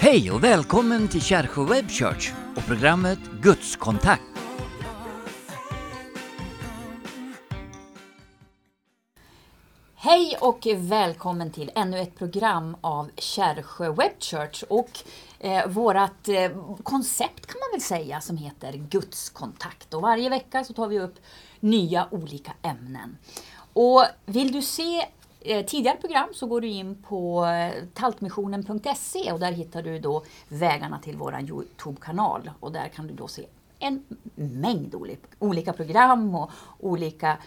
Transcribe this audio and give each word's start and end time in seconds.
Hej 0.00 0.30
och 0.30 0.44
välkommen 0.44 1.08
till 1.08 1.22
Kärsjö 1.22 1.64
Web 1.64 1.90
Church 1.90 2.32
och 2.56 2.66
programmet 2.66 3.18
Gudskontakt. 3.42 4.22
Hej 9.94 10.36
och 10.40 10.66
välkommen 10.76 11.52
till 11.52 11.70
ännu 11.74 11.98
ett 11.98 12.18
program 12.18 12.76
av 12.80 13.10
Kärsjö 13.16 13.92
Web 13.92 14.12
Church 14.18 14.64
och 14.68 14.90
eh, 15.38 15.66
vårat 15.66 16.28
eh, 16.28 16.50
koncept 16.82 17.46
kan 17.46 17.56
man 17.60 17.70
väl 17.72 17.82
säga 17.82 18.20
som 18.20 18.36
heter 18.36 18.72
Gudskontakt. 18.72 19.94
Och 19.94 20.02
varje 20.02 20.30
vecka 20.30 20.64
så 20.64 20.72
tar 20.72 20.88
vi 20.88 21.00
upp 21.00 21.14
nya 21.60 22.08
olika 22.10 22.52
ämnen. 22.62 23.18
Och 23.72 24.04
vill 24.26 24.52
du 24.52 24.62
se 24.62 25.06
Eh, 25.42 25.66
tidigare 25.66 25.96
program 25.96 26.28
så 26.34 26.46
går 26.46 26.60
du 26.60 26.68
in 26.68 27.02
på 27.02 27.44
eh, 27.44 27.84
taltmissionen.se 27.94 29.32
och 29.32 29.40
där 29.40 29.52
hittar 29.52 29.82
du 29.82 29.98
då 29.98 30.22
vägarna 30.48 30.98
till 30.98 31.16
vår 31.16 31.40
Youtube-kanal 31.40 32.50
och 32.60 32.72
där 32.72 32.88
kan 32.88 33.06
du 33.06 33.14
då 33.14 33.28
se 33.28 33.46
en 33.78 34.04
mängd 34.34 34.94
olika, 35.38 35.72
program 35.72 36.34
och 36.34 36.50
olika 36.78 37.38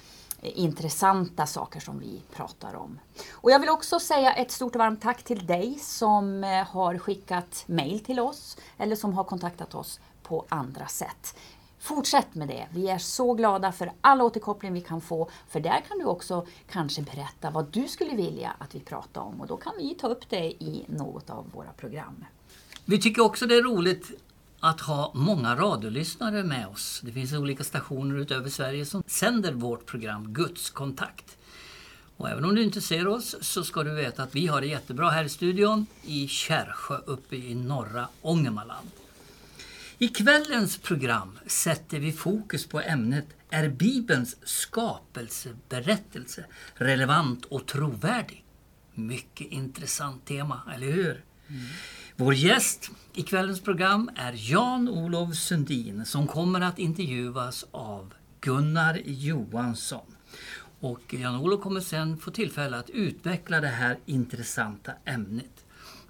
eh, 0.41 0.59
intressanta 0.59 1.45
saker 1.45 1.80
som 1.80 2.00
vi 2.00 2.22
pratar 2.36 2.76
om. 2.76 3.00
Och 3.31 3.52
jag 3.52 3.59
vill 3.59 3.70
också 3.70 4.00
säga 4.00 4.34
ett 4.34 4.52
stort 4.52 4.75
och 4.75 4.80
varmt 4.80 5.02
tack 5.02 5.23
till 5.23 5.45
dig 5.45 5.80
som 5.80 6.44
har 6.67 6.98
skickat 6.98 7.64
mail 7.67 8.00
till 8.00 8.20
oss 8.20 8.58
eller 8.78 8.95
som 8.95 9.14
har 9.14 9.23
kontaktat 9.23 9.75
oss 9.75 10.00
på 10.23 10.45
andra 10.50 10.88
sätt. 10.88 11.36
Fortsätt 11.84 12.36
med 12.36 12.48
det. 12.48 12.68
Vi 12.73 12.90
är 12.90 12.98
så 12.98 13.34
glada 13.34 13.72
för 13.72 13.92
all 14.02 14.22
återkoppling 14.22 14.73
vi 14.73 14.82
kan 14.82 15.02
få. 15.02 15.30
För 15.50 15.60
där 15.60 15.82
kan 15.88 16.00
du 16.00 16.06
också 16.06 16.46
kanske 16.70 17.02
berätta 17.02 17.50
vad 17.50 17.72
du 17.72 17.88
skulle 17.88 18.16
vilja 18.16 18.56
att 18.58 18.76
vi 18.76 18.80
pratar 18.80 19.22
om 19.22 19.42
och 19.42 19.48
då 19.48 19.58
kan 19.58 19.73
vi 19.78 19.96
ta 19.96 20.08
upp 20.08 20.30
det 20.30 20.46
i 20.46 20.86
något 20.88 21.30
av 21.30 21.52
våra 21.52 21.72
program. 21.78 22.26
Vi 22.86 23.02
tycker 23.02 23.22
också 23.22 23.46
det 23.46 23.56
är 23.56 23.64
roligt 23.64 24.12
att 24.59 24.81
ha 24.81 25.12
många 25.16 25.56
radiolyssnare 25.56 26.44
med 26.44 26.67
oss. 26.67 27.02
Det 27.03 27.12
finns 27.12 27.34
olika 27.34 27.64
stationer 27.64 28.18
utöver 28.18 28.50
Sverige 28.50 28.86
som 28.86 29.03
sänder 29.08 29.53
vårt 29.53 29.86
program 29.86 30.34
Guds 30.34 30.70
kontakt. 30.70 31.38
Och 32.18 32.30
även 32.30 32.45
om 32.45 32.56
du 32.56 32.64
inte 32.64 32.81
ser 32.81 33.08
oss 33.08 33.36
så 33.42 33.64
ska 33.64 33.84
du 33.84 33.95
veta 33.95 34.23
att 34.23 34.36
vi 34.36 34.47
har 34.47 34.62
det 34.62 34.68
jättebra 34.68 35.09
här 35.09 35.23
i 35.23 35.30
studion 35.30 35.86
i 36.03 36.28
Kärsjö 36.28 36.97
uppe 37.06 37.36
i 37.36 37.56
norra 37.56 38.08
Ångermanland. 38.22 38.92
I 40.04 40.08
kvällens 40.08 40.78
program 40.78 41.40
sätter 41.48 42.00
vi 42.00 42.12
fokus 42.12 42.68
på 42.68 42.82
ämnet 42.82 43.26
Är 43.50 43.70
Bibelns 43.70 44.38
skapelseberättelse 44.44 46.46
relevant 46.76 47.46
och 47.46 47.66
trovärdig? 47.66 48.46
Mycket 48.94 49.48
intressant 49.48 50.26
tema, 50.26 50.62
eller 50.76 50.88
hur? 50.88 51.24
Mm. 51.48 51.62
Vår 52.16 52.34
gäst 52.34 52.92
i 53.14 53.24
kvällens 53.24 53.62
program 53.62 54.09
är 54.16 54.34
Jan-Olof 54.36 55.36
Sundin 55.36 56.06
som 56.06 56.28
kommer 56.28 56.62
att 56.62 56.80
intervjuas 56.80 57.66
av 57.72 58.14
Gunnar 58.42 59.02
Johansson. 59.06 60.16
Och 60.80 61.14
Jan-Olof 61.14 61.62
kommer 61.62 61.81
sen 61.81 62.18
få 62.18 62.31
tillfälle 62.31 62.78
att 62.78 62.90
utveckla 62.90 63.62
det 63.62 63.68
här 63.68 63.98
intressanta 64.06 64.92
ämnet. 65.06 65.62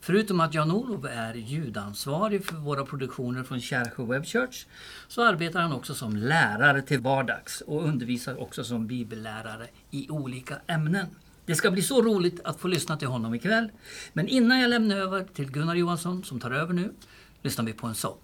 Förutom 0.06 0.40
att 0.40 0.54
Jan-Olof 0.54 1.06
är 1.06 1.34
ljudansvarig 1.34 2.46
för 2.46 2.56
våra 2.56 2.86
produktioner 2.86 3.44
från 3.44 3.62
Kärsjö 3.62 4.06
Web 4.06 4.26
Church 4.26 4.66
så 5.08 5.24
arbetar 5.26 5.62
han 5.62 5.74
också 5.74 5.96
som 5.96 6.16
lärare 6.16 6.82
till 6.82 7.00
vardags 7.00 7.62
och 7.62 7.84
undervisar 7.84 8.42
också 8.42 8.64
som 8.64 8.88
bibellärare 8.88 9.68
i 9.92 10.10
olika 10.10 10.56
ämnen. 10.68 11.08
Det 11.46 11.56
ska 11.56 11.72
bli 11.72 11.82
så 11.82 12.02
roligt 12.02 12.42
att 12.44 12.60
få 12.60 12.68
lyssna 12.68 12.98
till 12.98 13.08
honom 13.08 13.36
ikväll. 13.36 13.72
Men 14.14 14.28
innan 14.28 14.60
jag 14.60 14.70
lämnar 14.70 14.96
över 14.96 15.24
till 15.34 15.52
Gunnar 15.52 15.76
Johansson 15.76 16.24
som 16.24 16.40
tar 16.40 16.52
över 16.52 16.74
nu 16.74 16.94
lyssnar 17.42 17.66
vi 17.66 17.74
på 17.74 17.88
en 17.88 17.96
sång. 17.96 18.18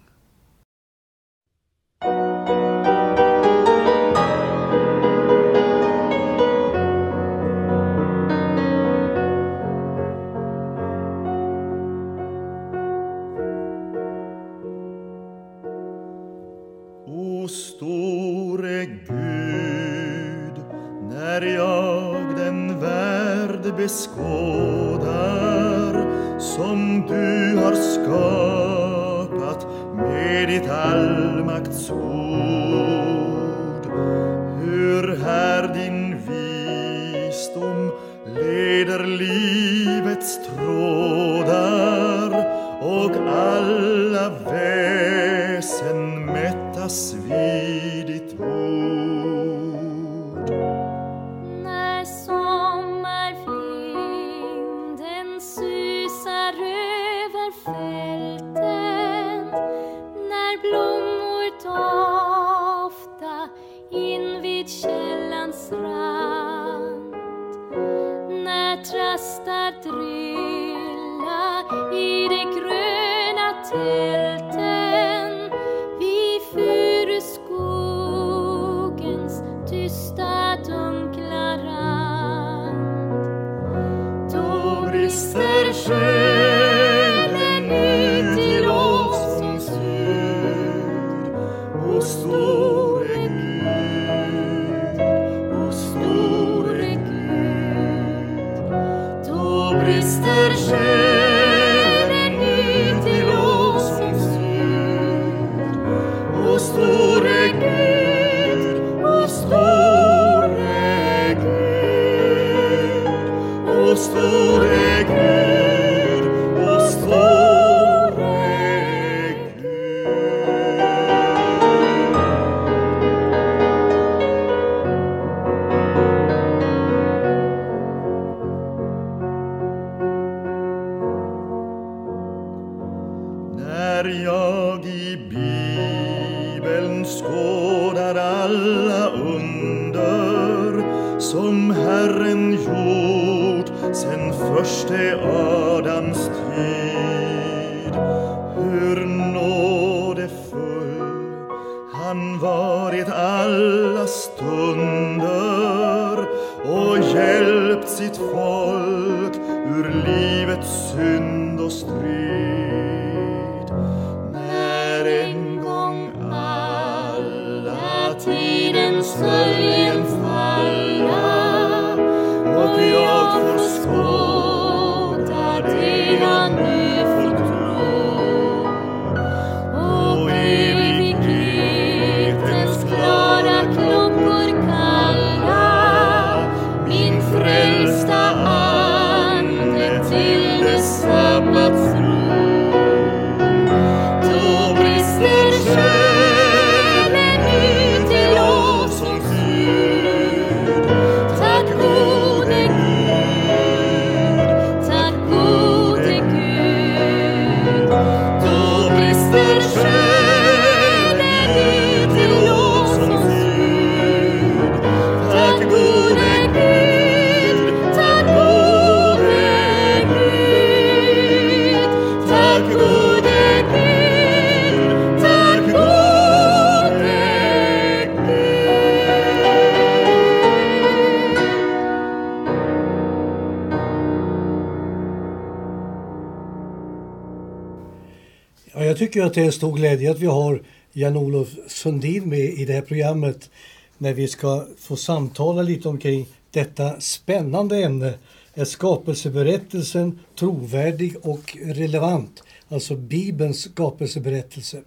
Att 239.30 239.36
det 239.36 239.42
är 239.42 239.46
en 239.46 239.52
stor 239.52 239.76
glädje 239.76 240.12
att 240.12 240.20
vi 240.20 240.26
har 240.26 240.62
Jan-Olof 240.94 241.48
Sundin 241.68 242.30
med 242.30 242.40
i 242.40 242.66
det 242.66 242.74
här 242.74 242.82
programmet 242.82 243.50
när 243.98 244.14
vi 244.14 244.28
ska 244.28 244.66
få 244.78 244.96
samtala 244.96 245.62
lite 245.62 245.90
omkring 245.90 246.28
detta 246.52 247.02
spännande 247.02 247.84
ämne. 247.84 248.14
Är 248.54 248.66
skapelseberättelsen 248.66 250.20
trovärdig 250.40 251.16
och 251.22 251.58
relevant? 251.64 252.44
Alltså 252.70 252.96
Bibelns 252.96 253.62
skapelseberättelse. 253.62 254.82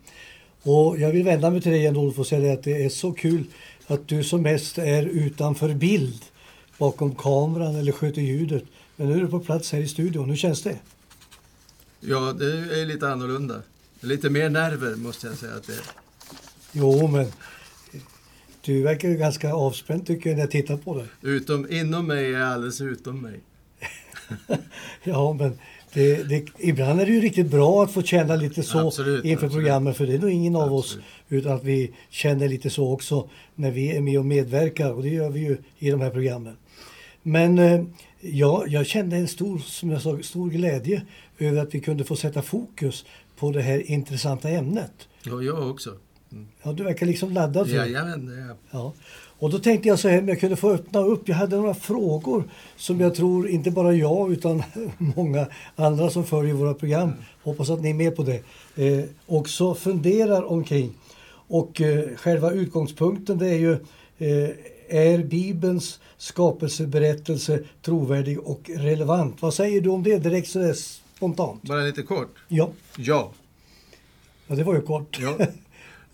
Och 0.62 0.98
jag 0.98 1.10
vill 1.10 1.24
vända 1.24 1.50
mig 1.50 1.60
till 1.60 1.72
dig 1.72 1.82
Jan-Olof 1.82 2.18
och 2.18 2.26
säga 2.26 2.52
att 2.52 2.62
det 2.62 2.84
är 2.84 2.88
så 2.88 3.12
kul 3.12 3.44
att 3.86 4.08
du 4.08 4.24
som 4.24 4.42
mest 4.42 4.78
är 4.78 5.02
utanför 5.02 5.74
bild 5.74 6.22
bakom 6.78 7.14
kameran 7.14 7.76
eller 7.76 7.92
sköter 7.92 8.22
ljudet. 8.22 8.64
Men 8.96 9.08
nu 9.08 9.14
är 9.14 9.20
du 9.20 9.28
på 9.28 9.40
plats 9.40 9.72
här 9.72 9.80
i 9.80 9.88
studion. 9.88 10.30
Hur 10.30 10.36
känns 10.36 10.62
det? 10.62 10.78
Ja, 12.00 12.32
det 12.32 12.80
är 12.80 12.86
lite 12.86 13.08
annorlunda. 13.08 13.62
Lite 14.02 14.30
mer 14.30 14.50
nerver 14.50 14.96
måste 14.96 15.26
jag 15.26 15.36
säga 15.36 15.54
att 15.54 15.66
det 15.66 15.72
är. 15.72 15.80
Jo, 16.72 17.06
men 17.06 17.26
du 18.64 18.82
verkar 18.82 19.08
ju 19.08 19.16
ganska 19.16 19.52
avspänd 19.52 20.06
tycker 20.06 20.30
jag 20.30 20.36
när 20.36 20.42
jag 20.42 20.50
tittar 20.50 20.76
på 20.76 20.98
dig. 20.98 21.06
Utom, 21.22 21.72
inom 21.72 22.06
mig 22.06 22.34
är 22.34 22.40
alldeles 22.40 22.80
utom 22.80 23.20
mig. 23.20 23.40
Ja, 25.04 25.32
men 25.32 25.58
det, 25.92 26.22
det, 26.22 26.46
ibland 26.58 27.00
är 27.00 27.06
det 27.06 27.12
ju 27.12 27.20
riktigt 27.20 27.50
bra 27.50 27.84
att 27.84 27.92
få 27.92 28.02
känna 28.02 28.36
lite 28.36 28.62
så 28.62 28.78
Absolut, 28.78 29.24
inför 29.24 29.46
absolut. 29.46 29.64
programmet, 29.64 29.96
för 29.96 30.06
det 30.06 30.14
är 30.14 30.18
nog 30.18 30.30
ingen 30.30 30.56
av 30.56 30.74
oss 30.74 30.98
utan 31.28 31.52
att 31.52 31.64
vi 31.64 31.92
känner 32.10 32.48
lite 32.48 32.70
så 32.70 32.92
också 32.92 33.28
när 33.54 33.70
vi 33.70 33.96
är 33.96 34.00
med 34.00 34.18
och 34.18 34.26
medverkar 34.26 34.92
och 34.92 35.02
det 35.02 35.08
gör 35.08 35.30
vi 35.30 35.40
ju 35.40 35.56
i 35.78 35.90
de 35.90 36.00
här 36.00 36.10
programmen. 36.10 36.56
Men 37.22 37.58
eh, 37.58 37.84
ja, 38.20 38.64
jag 38.66 38.86
kände 38.86 39.16
en 39.16 39.28
stor, 39.28 39.58
som 39.58 39.90
jag 39.90 40.02
sa, 40.02 40.18
stor 40.22 40.50
glädje 40.50 41.02
över 41.38 41.62
att 41.62 41.74
vi 41.74 41.80
kunde 41.80 42.04
få 42.04 42.16
sätta 42.16 42.42
fokus 42.42 43.04
på 43.42 43.50
det 43.50 43.62
här 43.62 43.90
intressanta 43.90 44.48
ämnet. 44.48 44.92
Ja, 45.22 45.42
jag 45.42 45.70
också. 45.70 45.90
Ja, 46.62 46.72
du 46.72 46.84
verkar 46.84 47.06
liksom 47.06 47.32
laddad 47.32 47.66
för 47.66 47.76
det. 47.76 47.86
Jajamän, 47.86 48.28
är 48.28 48.56
Ja. 48.70 48.92
Och 49.38 49.50
då 49.50 49.58
tänkte 49.58 49.88
jag 49.88 49.98
så 49.98 50.08
här, 50.08 50.18
om 50.18 50.28
jag 50.28 50.40
kunde 50.40 50.56
få 50.56 50.70
öppna 50.70 51.00
upp. 51.00 51.28
Jag 51.28 51.36
hade 51.36 51.56
några 51.56 51.74
frågor 51.74 52.44
som 52.76 53.00
jag 53.00 53.14
tror 53.14 53.48
inte 53.48 53.70
bara 53.70 53.94
jag 53.94 54.32
utan 54.32 54.62
många 55.16 55.46
andra 55.76 56.10
som 56.10 56.24
följer 56.24 56.54
våra 56.54 56.74
program, 56.74 57.12
hoppas 57.42 57.70
att 57.70 57.80
ni 57.80 57.90
är 57.90 57.94
med 57.94 58.16
på 58.16 58.22
det, 58.22 58.42
eh, 58.76 59.04
också 59.26 59.74
funderar 59.74 60.42
omkring. 60.42 60.94
Och 61.48 61.80
eh, 61.80 62.16
själva 62.16 62.50
utgångspunkten 62.50 63.38
det 63.38 63.48
är 63.48 63.58
ju, 63.58 63.72
eh, 64.18 64.50
är 64.88 65.24
Bibelns 65.24 66.00
skapelseberättelse 66.18 67.60
trovärdig 67.82 68.40
och 68.40 68.70
relevant? 68.76 69.42
Vad 69.42 69.54
säger 69.54 69.80
du 69.80 69.90
om 69.90 70.02
det 70.02 70.18
direkt 70.18 70.48
sådär 70.48 70.76
spontant? 71.26 71.62
Bara 71.62 71.82
lite 71.82 72.02
kort. 72.02 72.34
Ja, 72.48 72.72
Ja. 72.96 73.32
ja 74.46 74.54
det 74.54 74.64
var 74.64 74.74
ju 74.74 74.82
kort. 74.82 75.18
ja. 75.20 75.38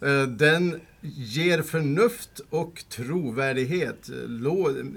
Eh, 0.08 0.22
Den 0.28 0.80
ger 1.16 1.62
förnuft 1.62 2.40
och 2.50 2.84
trovärdighet. 2.88 4.08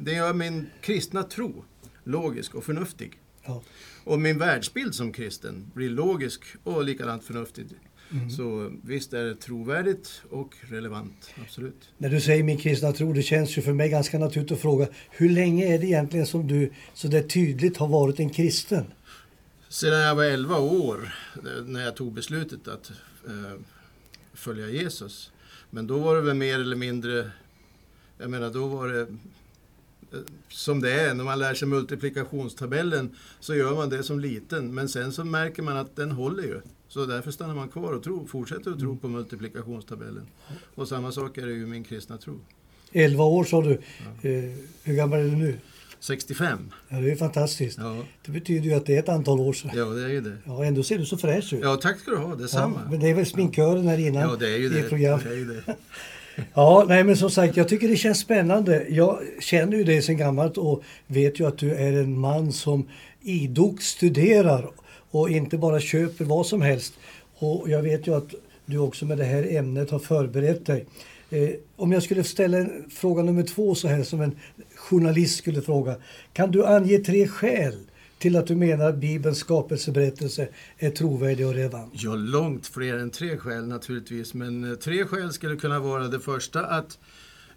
Det 0.02 0.14
gör 0.14 0.34
min 0.34 0.66
kristna 0.82 1.24
tro 1.24 1.64
logisk 2.04 2.56
och 2.56 2.64
förnuftig. 2.64 3.12
Ja. 3.46 3.62
Och 4.04 4.20
min 4.22 4.38
världsbild 4.38 4.96
som 4.96 5.12
kristen 5.12 5.72
blir 5.74 5.90
logisk 5.90 6.42
och 6.64 6.84
likadant 6.84 7.24
förnuftig. 7.24 7.66
Så 8.38 8.72
visst 8.84 9.14
är 9.14 9.24
det 9.24 9.36
trovärdigt 9.36 10.22
och 10.30 10.56
relevant, 10.62 11.30
absolut. 11.44 11.90
När 11.98 12.10
du 12.10 12.22
säger 12.22 12.44
min 12.44 12.58
kristna 12.58 12.92
tro, 12.92 13.14
det 13.14 13.22
känns 13.22 13.58
ju 13.58 13.62
för 13.62 13.74
mig 13.74 13.90
ganska 13.90 14.20
naturligt 14.20 14.52
att 14.52 14.60
fråga 14.60 14.88
hur 15.12 15.30
länge 15.30 15.74
är 15.76 15.80
det 15.80 15.86
egentligen 15.86 16.26
som 16.26 16.48
du 16.48 16.72
så 16.94 17.08
där 17.08 17.22
tydligt 17.24 17.78
har 17.78 17.88
varit 17.88 18.20
en 18.20 18.30
kristen? 18.30 18.86
Sedan 19.72 20.00
jag 20.00 20.16
var 20.16 20.24
11 20.24 20.60
år, 20.60 21.14
eh, 21.36 21.66
när 21.66 21.86
jag 21.86 21.96
tog 21.96 22.14
beslutet 22.14 22.68
att 22.68 22.92
eh, 23.28 23.60
följa 24.34 24.70
Jesus. 24.70 25.32
Men 25.70 25.88
då 25.88 26.00
var 26.00 26.16
det 26.16 26.22
väl 26.22 26.36
mer 26.36 26.60
eller 26.60 26.76
mindre, 26.76 27.32
jag 28.18 28.30
menar 28.30 28.50
då 28.50 28.68
var 28.68 28.88
det 28.88 29.02
eh, 29.02 30.20
som 30.50 30.82
det 30.82 30.92
är, 30.92 31.14
när 31.14 31.24
man 31.24 31.40
lär 31.40 31.54
sig 31.54 31.68
multiplikationstabellen 31.68 33.16
så 33.40 33.56
gör 33.56 33.76
man 33.76 33.90
det 33.90 34.04
som 34.04 34.20
liten. 34.20 34.74
Men 34.74 34.90
sen 34.90 35.12
så 35.12 35.24
märker 35.24 35.64
man 35.64 35.78
att 35.78 35.96
den 35.96 36.12
håller 36.12 36.44
ju. 36.44 36.62
Så 36.88 37.06
därför 37.06 37.32
stannar 37.32 37.56
man 37.56 37.70
kvar 37.70 37.94
och 37.94 38.04
tro, 38.04 38.28
fortsätter 38.28 38.72
att 38.72 38.80
tro 38.80 38.98
på 38.98 39.08
multiplikationstabellen. 39.08 40.28
Och 40.76 40.88
samma 40.88 41.12
sak 41.12 41.38
är 41.38 41.46
det 41.46 41.54
ju 41.54 41.66
min 41.66 41.84
kristna 41.84 42.18
tro. 42.18 42.40
11 42.92 43.24
år 43.24 43.44
sa 43.44 43.62
du. 43.62 43.72
Eh, 43.72 44.58
hur 44.84 44.94
gammal 44.94 45.20
är 45.20 45.24
du 45.24 45.36
nu? 45.36 45.58
65. 46.02 46.72
Ja, 46.90 46.98
det 46.98 47.12
är 47.12 47.16
fantastiskt. 47.16 47.78
Ja, 47.82 47.96
Det 48.26 48.32
betyder 48.32 48.66
ju 48.70 48.74
att 48.74 48.86
det 48.86 48.96
är 48.96 49.00
ett 49.00 49.10
antal 49.10 49.40
år 49.40 49.54
sedan. 49.54 49.72
ja 49.76 49.86
det 49.86 50.04
är 50.04 50.10
ju 50.10 50.22
det. 50.22 50.38
Ja, 50.46 50.66
ändå 50.66 50.84
ser 50.84 50.98
du 50.98 51.06
så 51.06 51.18
fräsch 51.18 51.54
ut. 51.54 51.60
Ja, 51.64 51.76
tack 51.82 52.00
ska 52.00 52.12
du 52.12 52.18
ha, 52.18 52.36
detsamma. 52.36 52.80
men 52.92 53.00
det 53.00 53.10
är 53.10 53.14
väl 53.14 53.26
sminkören 53.26 53.88
här 53.88 53.98
innan 53.98 54.22
Ja, 54.22 54.36
det 54.40 54.50
är 54.54 54.58
ju 54.58 54.70
det. 54.70 54.90
program. 54.90 55.20
det, 55.24 55.30
är 55.30 55.36
ju 55.36 55.46
det. 55.46 55.76
Ja, 56.54 56.86
nej 56.88 57.04
men 57.04 57.18
som 57.18 57.30
sagt, 57.30 57.58
jag 57.58 57.68
tycker 57.68 57.88
det 57.88 57.96
känns 57.96 58.20
spännande. 58.20 58.86
Jag 58.90 59.20
känner 59.40 59.78
ju 59.78 59.84
dig 59.84 60.02
sedan 60.02 60.18
gammalt 60.18 60.58
och 60.58 60.84
vet 61.08 61.40
ju 61.40 61.48
att 61.48 61.58
du 61.58 61.72
är 61.76 61.94
en 61.94 62.20
man 62.20 62.52
som 62.52 62.88
idogt 63.22 63.84
studerar 63.84 64.70
och 65.12 65.30
inte 65.30 65.58
bara 65.58 65.80
köper 65.80 66.26
vad 66.26 66.46
som 66.46 66.62
helst. 66.62 66.94
Och 67.38 67.70
jag 67.70 67.82
vet 67.82 68.08
ju 68.08 68.16
att 68.16 68.34
du 68.66 68.78
också 68.78 69.06
med 69.06 69.18
det 69.18 69.24
här 69.24 69.56
ämnet 69.56 69.90
har 69.92 70.00
förberett 70.00 70.66
dig. 70.66 70.86
Eh, 71.32 71.50
om 71.76 71.92
jag 71.92 72.04
skulle 72.04 72.24
ställa 72.24 72.58
en 72.58 72.90
fråga 72.90 73.24
nummer 73.24 73.44
två 73.44 73.76
så 73.76 73.88
här 73.88 74.04
som 74.04 74.22
en 74.22 74.36
journalist 74.76 75.38
skulle 75.38 75.62
fråga. 75.62 75.96
Kan 76.34 76.52
du 76.52 76.66
ange 76.66 76.98
tre 76.98 77.28
skäl 77.28 77.78
till 78.18 78.36
att 78.36 78.48
du 78.48 78.56
menar 78.56 78.90
att 78.90 78.98
Bibelns 78.98 79.38
skapelseberättelse 79.38 80.48
är 80.78 80.90
trovärdig 80.90 81.48
och 81.48 81.54
relevant? 81.54 81.94
Ja, 81.96 82.16
långt 82.16 82.68
fler 82.68 82.98
än 82.98 83.10
tre 83.10 83.38
skäl 83.38 83.68
naturligtvis. 83.68 84.34
Men 84.34 84.72
eh, 84.72 84.76
tre 84.76 85.06
skäl 85.06 85.34
skulle 85.34 85.56
kunna 85.56 85.80
vara 85.80 86.08
det 86.08 86.20
första 86.20 86.66
att 86.66 87.00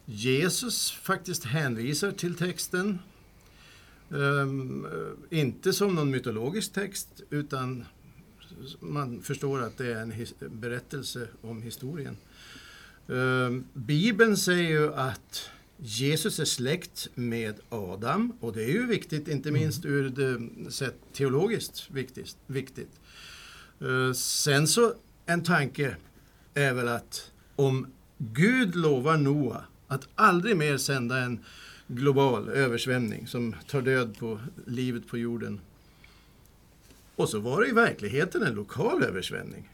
Jesus 0.04 0.92
faktiskt 0.92 1.44
hänvisar 1.44 2.10
till 2.10 2.34
texten. 2.34 2.98
Um, 4.08 4.86
inte 5.30 5.72
som 5.72 5.94
någon 5.94 6.10
mytologisk 6.10 6.72
text, 6.72 7.08
utan 7.30 7.84
man 8.80 9.22
förstår 9.22 9.62
att 9.62 9.78
det 9.78 9.92
är 9.92 10.00
en 10.00 10.12
berättelse 10.40 11.28
om 11.42 11.62
historien. 11.62 12.16
Ehm, 13.08 13.64
Bibeln 13.74 14.36
säger 14.36 14.70
ju 14.70 14.94
att 14.94 15.50
Jesus 15.78 16.38
är 16.38 16.44
släkt 16.44 17.08
med 17.14 17.60
Adam 17.68 18.32
och 18.40 18.52
det 18.52 18.64
är 18.64 18.72
ju 18.72 18.86
viktigt, 18.86 19.28
inte 19.28 19.50
minst 19.50 19.84
ur 19.84 20.08
det 20.08 20.70
sätt 20.70 20.94
teologiskt 21.12 21.90
viktigt. 21.90 22.36
viktigt. 22.46 23.00
Eh, 23.80 24.12
Sen 24.12 24.68
så 24.68 24.94
en 25.26 25.42
tanke 25.42 25.96
är 26.54 26.72
väl 26.74 26.88
att 26.88 27.32
om 27.56 27.86
Gud 28.18 28.76
lovar 28.76 29.16
Noa 29.16 29.64
att 29.88 30.08
aldrig 30.14 30.56
mer 30.56 30.76
sända 30.76 31.18
en 31.18 31.44
global 31.86 32.48
översvämning 32.48 33.26
som 33.26 33.54
tar 33.68 33.82
död 33.82 34.18
på 34.18 34.40
livet 34.66 35.08
på 35.08 35.18
jorden. 35.18 35.60
Och 37.16 37.28
så 37.28 37.40
var 37.40 37.60
det 37.60 37.68
i 37.68 37.72
verkligheten 37.72 38.42
en 38.42 38.54
lokal 38.54 39.02
översvämning. 39.02 39.73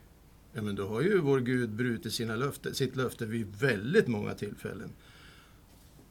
Ja, 0.52 0.62
men 0.62 0.74
då 0.74 0.86
har 0.88 1.00
ju 1.00 1.18
vår 1.20 1.40
Gud 1.40 1.70
brutit 1.70 2.12
sina 2.12 2.36
löfte, 2.36 2.74
sitt 2.74 2.96
löfte 2.96 3.26
vid 3.26 3.46
väldigt 3.60 4.06
många 4.06 4.34
tillfällen. 4.34 4.90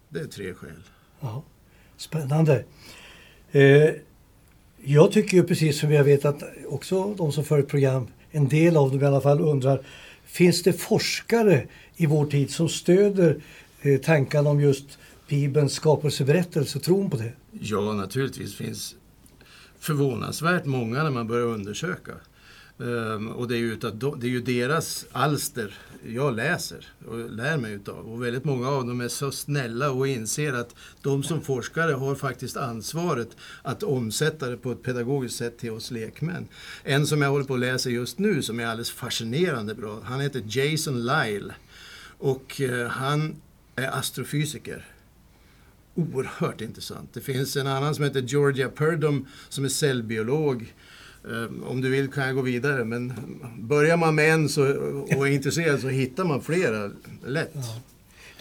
Det 0.10 0.20
är 0.20 0.26
tre 0.26 0.54
skäl. 0.54 0.84
Ja, 1.20 1.44
spännande. 1.98 2.64
Eh, 3.52 3.90
Jag 4.84 5.12
tycker 5.12 5.38
ju 5.38 5.44
precis 5.44 5.80
som 5.80 5.92
jag 5.92 6.04
vet 6.04 6.26
att 6.26 6.44
också 6.68 7.14
de 7.14 7.32
som 7.32 7.44
följer 7.44 7.66
program, 7.66 8.08
en 8.32 8.48
del 8.48 8.78
av 8.78 8.92
dem 8.92 9.02
i 9.02 9.06
alla 9.06 9.22
fall, 9.22 9.42
undrar 9.42 9.82
Finns 10.26 10.64
det 10.64 10.74
forskare 10.74 11.68
i 11.96 12.06
vår 12.06 12.26
tid 12.26 12.52
som 12.52 12.70
stöder 12.70 13.42
eh, 13.82 14.00
tankarna 14.02 14.50
om 14.50 14.62
just 14.62 15.00
Bibelns 15.28 15.74
skapelseberättelse, 15.74 16.80
tron 16.80 17.10
på 17.10 17.18
det? 17.18 17.34
Ja, 17.52 17.94
naturligtvis 17.94 18.56
finns 18.56 18.96
förvånansvärt 19.80 20.66
många 20.66 21.04
när 21.04 21.10
man 21.12 21.28
börjar 21.28 21.46
undersöka. 21.46 22.12
Um, 22.82 23.28
och 23.28 23.48
det 23.48 23.56
är, 23.56 23.60
ju 23.60 23.74
utav, 23.74 24.20
det 24.20 24.28
är 24.28 24.32
ju 24.32 24.42
deras 24.42 25.06
alster 25.12 25.78
jag 26.06 26.36
läser 26.36 26.88
och 27.08 27.32
lär 27.32 27.58
mig 27.58 27.74
utav. 27.74 28.12
Och 28.12 28.24
väldigt 28.24 28.46
många 28.46 28.70
av 28.70 28.88
dem 28.88 29.02
är 29.02 29.08
så 29.08 29.32
snälla 29.32 29.92
och 29.92 30.08
inser 30.08 30.54
att 30.54 30.76
de 31.02 31.24
som 31.24 31.42
forskare 31.42 31.92
har 31.92 32.16
faktiskt 32.16 32.58
ansvaret 32.58 33.38
att 33.62 33.84
omsätta 33.84 34.50
det 34.50 34.58
på 34.58 34.72
ett 34.72 34.84
pedagogiskt 34.84 35.38
sätt 35.38 35.58
till 35.58 35.72
oss 35.72 35.92
lekmän. 35.92 36.48
En 36.84 37.08
som 37.08 37.22
jag 37.22 37.30
håller 37.30 37.46
på 37.46 37.54
att 37.54 37.60
läsa 37.60 37.90
just 37.90 38.20
nu 38.20 38.42
som 38.42 38.60
är 38.60 38.66
alldeles 38.66 38.92
fascinerande 38.92 39.76
bra, 39.76 40.02
han 40.04 40.20
heter 40.20 40.44
Jason 40.46 41.06
Lyle. 41.06 41.54
Och 42.18 42.62
uh, 42.62 42.88
han 42.88 43.36
är 43.76 43.98
astrofysiker 44.00 44.86
oerhört 45.96 46.62
intressant. 46.62 47.14
Det 47.14 47.22
finns 47.22 47.56
en 47.56 47.68
annan 47.68 47.96
som 47.96 48.04
heter 48.04 48.22
Georgia 48.22 48.70
Purdom 48.70 49.28
som 49.50 49.66
är 49.66 49.70
cellbiolog. 49.70 50.74
Ehm, 51.26 51.64
om 51.64 51.82
du 51.82 51.90
vill 51.90 52.12
kan 52.12 52.26
jag 52.26 52.36
gå 52.36 52.42
vidare, 52.42 52.86
men 52.86 53.14
börjar 53.60 53.98
man 53.98 54.16
med 54.16 54.34
en 54.34 54.50
så, 54.50 54.62
och 55.18 55.28
är 55.28 55.32
intresserad 55.32 55.80
så 55.80 55.88
hittar 55.88 56.24
man 56.24 56.42
flera 56.42 56.92
lätt. 57.26 57.52
Ja. 57.54 57.82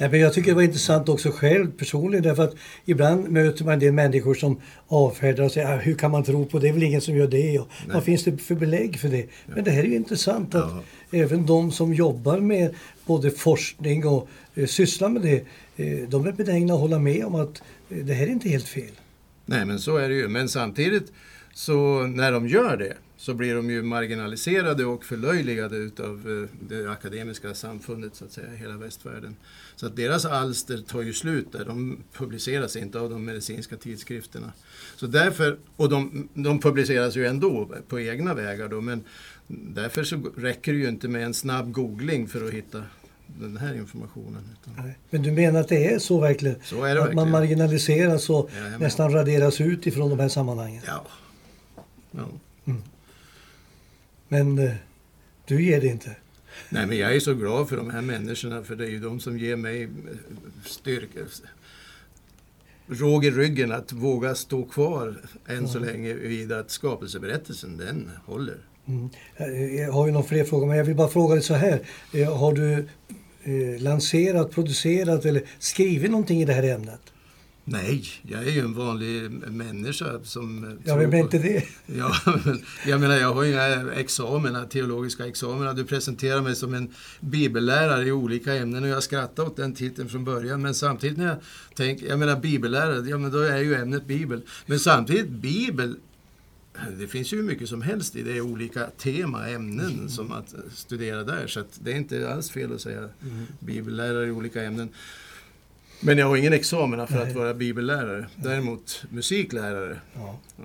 Ja, 0.01 0.09
men 0.09 0.21
jag 0.21 0.33
tycker 0.33 0.51
det 0.51 0.55
var 0.55 0.63
intressant 0.63 1.09
också 1.09 1.31
själv 1.31 1.71
personligen 1.71 2.23
därför 2.23 2.45
att 2.45 2.55
ibland 2.85 3.29
möter 3.31 3.65
man 3.65 3.75
en 3.75 3.81
del 3.81 3.93
människor 3.93 4.35
som 4.35 4.61
avfärdar 4.89 5.45
och 5.45 5.53
säger 5.53 5.75
ah, 5.75 5.77
hur 5.77 5.95
kan 5.95 6.11
man 6.11 6.25
tro 6.25 6.47
på 6.47 6.59
det, 6.59 6.63
det 6.63 6.69
är 6.69 6.73
väl 6.73 6.83
ingen 6.83 7.01
som 7.01 7.17
gör 7.17 7.27
det 7.27 7.59
och 7.59 7.69
vad 7.93 8.05
finns 8.05 8.25
det 8.25 8.39
för 8.39 8.55
belägg 8.55 9.01
för 9.01 9.09
det? 9.09 9.19
Ja. 9.19 9.27
Men 9.55 9.65
det 9.65 9.71
här 9.71 9.81
är 9.81 9.85
ju 9.85 9.95
intressant 9.95 10.55
att 10.55 10.71
ja. 11.11 11.19
även 11.19 11.47
de 11.47 11.73
som 11.73 11.95
jobbar 11.95 12.41
med 12.41 12.75
både 13.07 13.31
forskning 13.31 14.07
och 14.07 14.29
eh, 14.55 14.67
sysslar 14.67 15.09
med 15.09 15.23
det, 15.23 15.45
eh, 15.77 16.09
de 16.09 16.27
är 16.27 16.33
benägna 16.33 16.75
att 16.75 16.81
hålla 16.81 16.99
med 16.99 17.25
om 17.25 17.35
att 17.35 17.63
eh, 17.91 17.97
det 17.97 18.15
här 18.15 18.27
är 18.27 18.31
inte 18.31 18.49
helt 18.49 18.69
fel. 18.69 18.93
Nej 19.47 19.65
men 19.65 19.79
så 19.79 19.97
är 19.97 20.09
det 20.09 20.15
ju, 20.15 20.29
men 20.29 20.49
samtidigt 20.49 21.13
så 21.55 22.07
när 22.07 22.33
de 22.33 22.49
gör 22.49 22.77
det 22.77 22.97
så 23.17 23.35
blir 23.35 23.55
de 23.55 23.71
ju 23.71 23.83
marginaliserade 23.83 24.85
och 24.85 25.05
förlöjligade 25.05 25.77
utav 25.77 26.49
eh, 26.51 26.67
det 26.69 26.91
akademiska 26.91 27.55
samfundet 27.55 28.15
så 28.15 28.25
att 28.25 28.33
säga, 28.33 28.55
i 28.55 28.57
hela 28.57 28.77
västvärlden. 28.77 29.37
Så 29.77 29.87
att 29.87 29.97
deras 29.97 30.25
alster 30.25 30.79
tar 30.79 31.03
ju 31.03 31.13
slut 31.13 31.53
där, 31.53 31.65
de 31.65 31.99
publiceras 32.13 32.77
inte 32.77 33.01
av 33.01 33.11
de 33.11 33.25
medicinska 33.25 33.77
tidskrifterna. 33.77 34.53
Så 34.97 35.07
därför, 35.07 35.59
och 35.77 35.89
de, 35.89 36.29
de 36.35 36.61
publiceras 36.61 37.17
ju 37.17 37.27
ändå 37.27 37.69
på 37.89 38.01
egna 38.01 38.35
vägar 38.35 38.69
då, 38.69 38.81
men 38.81 39.05
därför 39.47 40.05
så 40.05 40.17
räcker 40.37 40.73
det 40.73 40.79
ju 40.79 40.89
inte 40.89 41.09
med 41.09 41.25
en 41.25 41.35
snabb 41.35 41.73
googling 41.73 42.29
för 42.29 42.47
att 42.47 42.53
hitta 42.53 42.83
den 43.27 43.57
här 43.57 43.75
informationen. 43.75 44.43
Men 45.11 45.23
du 45.23 45.33
menar 45.33 45.61
att 45.61 45.69
det 45.69 45.95
är 45.95 45.99
så 45.99 46.21
verkligen? 46.21 46.57
Så 46.65 46.85
är 46.85 46.87
det 46.87 46.93
att 46.93 46.97
verkligen. 46.97 47.17
man 47.17 47.31
marginaliseras 47.31 48.31
och 48.31 48.51
ja, 48.73 48.79
nästan 48.79 49.13
raderas 49.13 49.61
ut 49.61 49.87
ifrån 49.87 50.11
de 50.11 50.19
här 50.21 50.29
sammanhangen? 50.29 50.83
Ja. 50.87 51.07
Ja. 52.11 52.29
Mm. 52.65 52.83
Men 54.29 54.59
eh, 54.59 54.75
du 55.47 55.63
ger 55.63 55.81
det 55.81 55.87
inte? 55.87 56.17
Nej, 56.69 56.87
men 56.87 56.99
jag 56.99 57.17
är 57.17 57.21
så 57.21 57.35
glad 57.35 57.69
för 57.69 57.77
de 57.77 57.91
här 57.91 58.03
människorna 58.03 58.63
för 58.63 58.77
det 58.77 58.85
är 58.85 58.91
ju 58.91 59.01
de 59.01 59.21
som 59.21 59.39
ger 59.39 59.57
mig 59.57 59.83
eh, 59.83 59.89
styrka, 60.65 61.21
råg 62.87 63.25
i 63.25 63.31
ryggen 63.31 63.73
att 63.73 63.93
våga 63.93 64.35
stå 64.35 64.65
kvar 64.65 65.17
än 65.47 65.59
mm. 65.59 65.69
så 65.69 65.79
länge 65.79 66.15
vid 66.15 66.53
att 66.53 66.71
skapelseberättelsen, 66.71 67.77
den 67.77 68.11
håller. 68.27 68.59
Mm. 68.87 69.11
Jag 69.79 69.93
har 69.93 70.07
ju 70.07 70.13
några 70.13 70.27
fler 70.27 70.45
frågor, 70.45 70.67
men 70.67 70.77
jag 70.77 70.85
vill 70.85 70.97
bara 70.97 71.09
fråga 71.09 71.35
dig 71.35 71.43
så 71.43 71.55
här. 71.55 71.81
Eh, 72.13 72.37
har 72.37 72.53
du 72.53 72.89
eh, 73.43 73.83
lanserat, 73.83 74.51
producerat 74.51 75.25
eller 75.25 75.43
skrivit 75.59 76.11
någonting 76.11 76.43
i 76.43 76.45
det 76.45 76.53
här 76.53 76.63
ämnet? 76.63 77.01
Nej, 77.71 78.05
jag 78.23 78.43
är 78.43 78.51
ju 78.51 78.61
en 78.61 78.75
vanlig 78.75 79.31
människa 79.31 80.21
som... 80.25 80.79
Ja, 80.85 80.97
vem 80.97 81.15
är 81.15 81.19
inte 81.19 81.39
det? 81.39 81.65
Ja, 81.87 82.17
jag 82.87 83.01
menar, 83.01 83.17
jag 83.17 83.35
har 83.35 83.43
ju 83.43 83.53
inga 83.53 83.93
examina, 83.93 84.65
teologiska 84.65 85.27
examina. 85.27 85.73
Du 85.73 85.85
presenterar 85.85 86.43
mig 86.43 86.57
som 86.57 86.75
en 86.75 86.95
bibellärare 87.21 88.07
i 88.07 88.13
olika 88.13 88.55
ämnen 88.55 88.83
och 88.83 88.89
jag 88.89 89.03
skrattar 89.03 89.43
åt 89.43 89.57
den 89.57 89.75
titeln 89.75 90.09
från 90.09 90.25
början. 90.25 90.63
Men 90.63 90.75
samtidigt 90.75 91.19
när 91.19 91.27
jag 91.27 91.37
tänker, 91.75 92.07
jag 92.07 92.19
menar 92.19 92.41
bibellärare, 92.41 93.09
ja 93.09 93.19
men 93.19 93.31
då 93.31 93.39
är 93.39 93.59
ju 93.59 93.75
ämnet 93.75 94.07
bibel. 94.07 94.43
Men 94.67 94.79
samtidigt, 94.79 95.29
bibel 95.29 95.97
det 96.99 97.07
finns 97.07 97.33
ju 97.33 97.43
mycket 97.43 97.69
som 97.69 97.83
helst 97.83 98.17
i 98.17 98.23
det, 98.23 98.41
olika 98.41 98.87
tema, 98.87 99.49
ämnen 99.49 99.91
mm. 99.91 100.09
som 100.09 100.33
att 100.33 100.55
studera 100.75 101.25
där. 101.25 101.47
Så 101.47 101.65
det 101.81 101.93
är 101.93 101.97
inte 101.97 102.33
alls 102.33 102.51
fel 102.51 102.75
att 102.75 102.81
säga 102.81 102.99
mm. 102.99 103.47
bibellärare 103.61 104.27
i 104.27 104.31
olika 104.31 104.63
ämnen. 104.63 104.89
Men 106.01 106.19
jag 106.19 106.27
har 106.27 106.37
ingen 106.37 106.53
examen 106.53 107.07
för 107.07 107.15
Nej. 107.15 107.29
att 107.29 107.35
vara 107.35 107.55
bibellärare. 107.55 108.27
Däremot 108.37 109.05
musiklärare. 109.11 110.01
Ja. 110.15 110.39
Ja. 110.57 110.65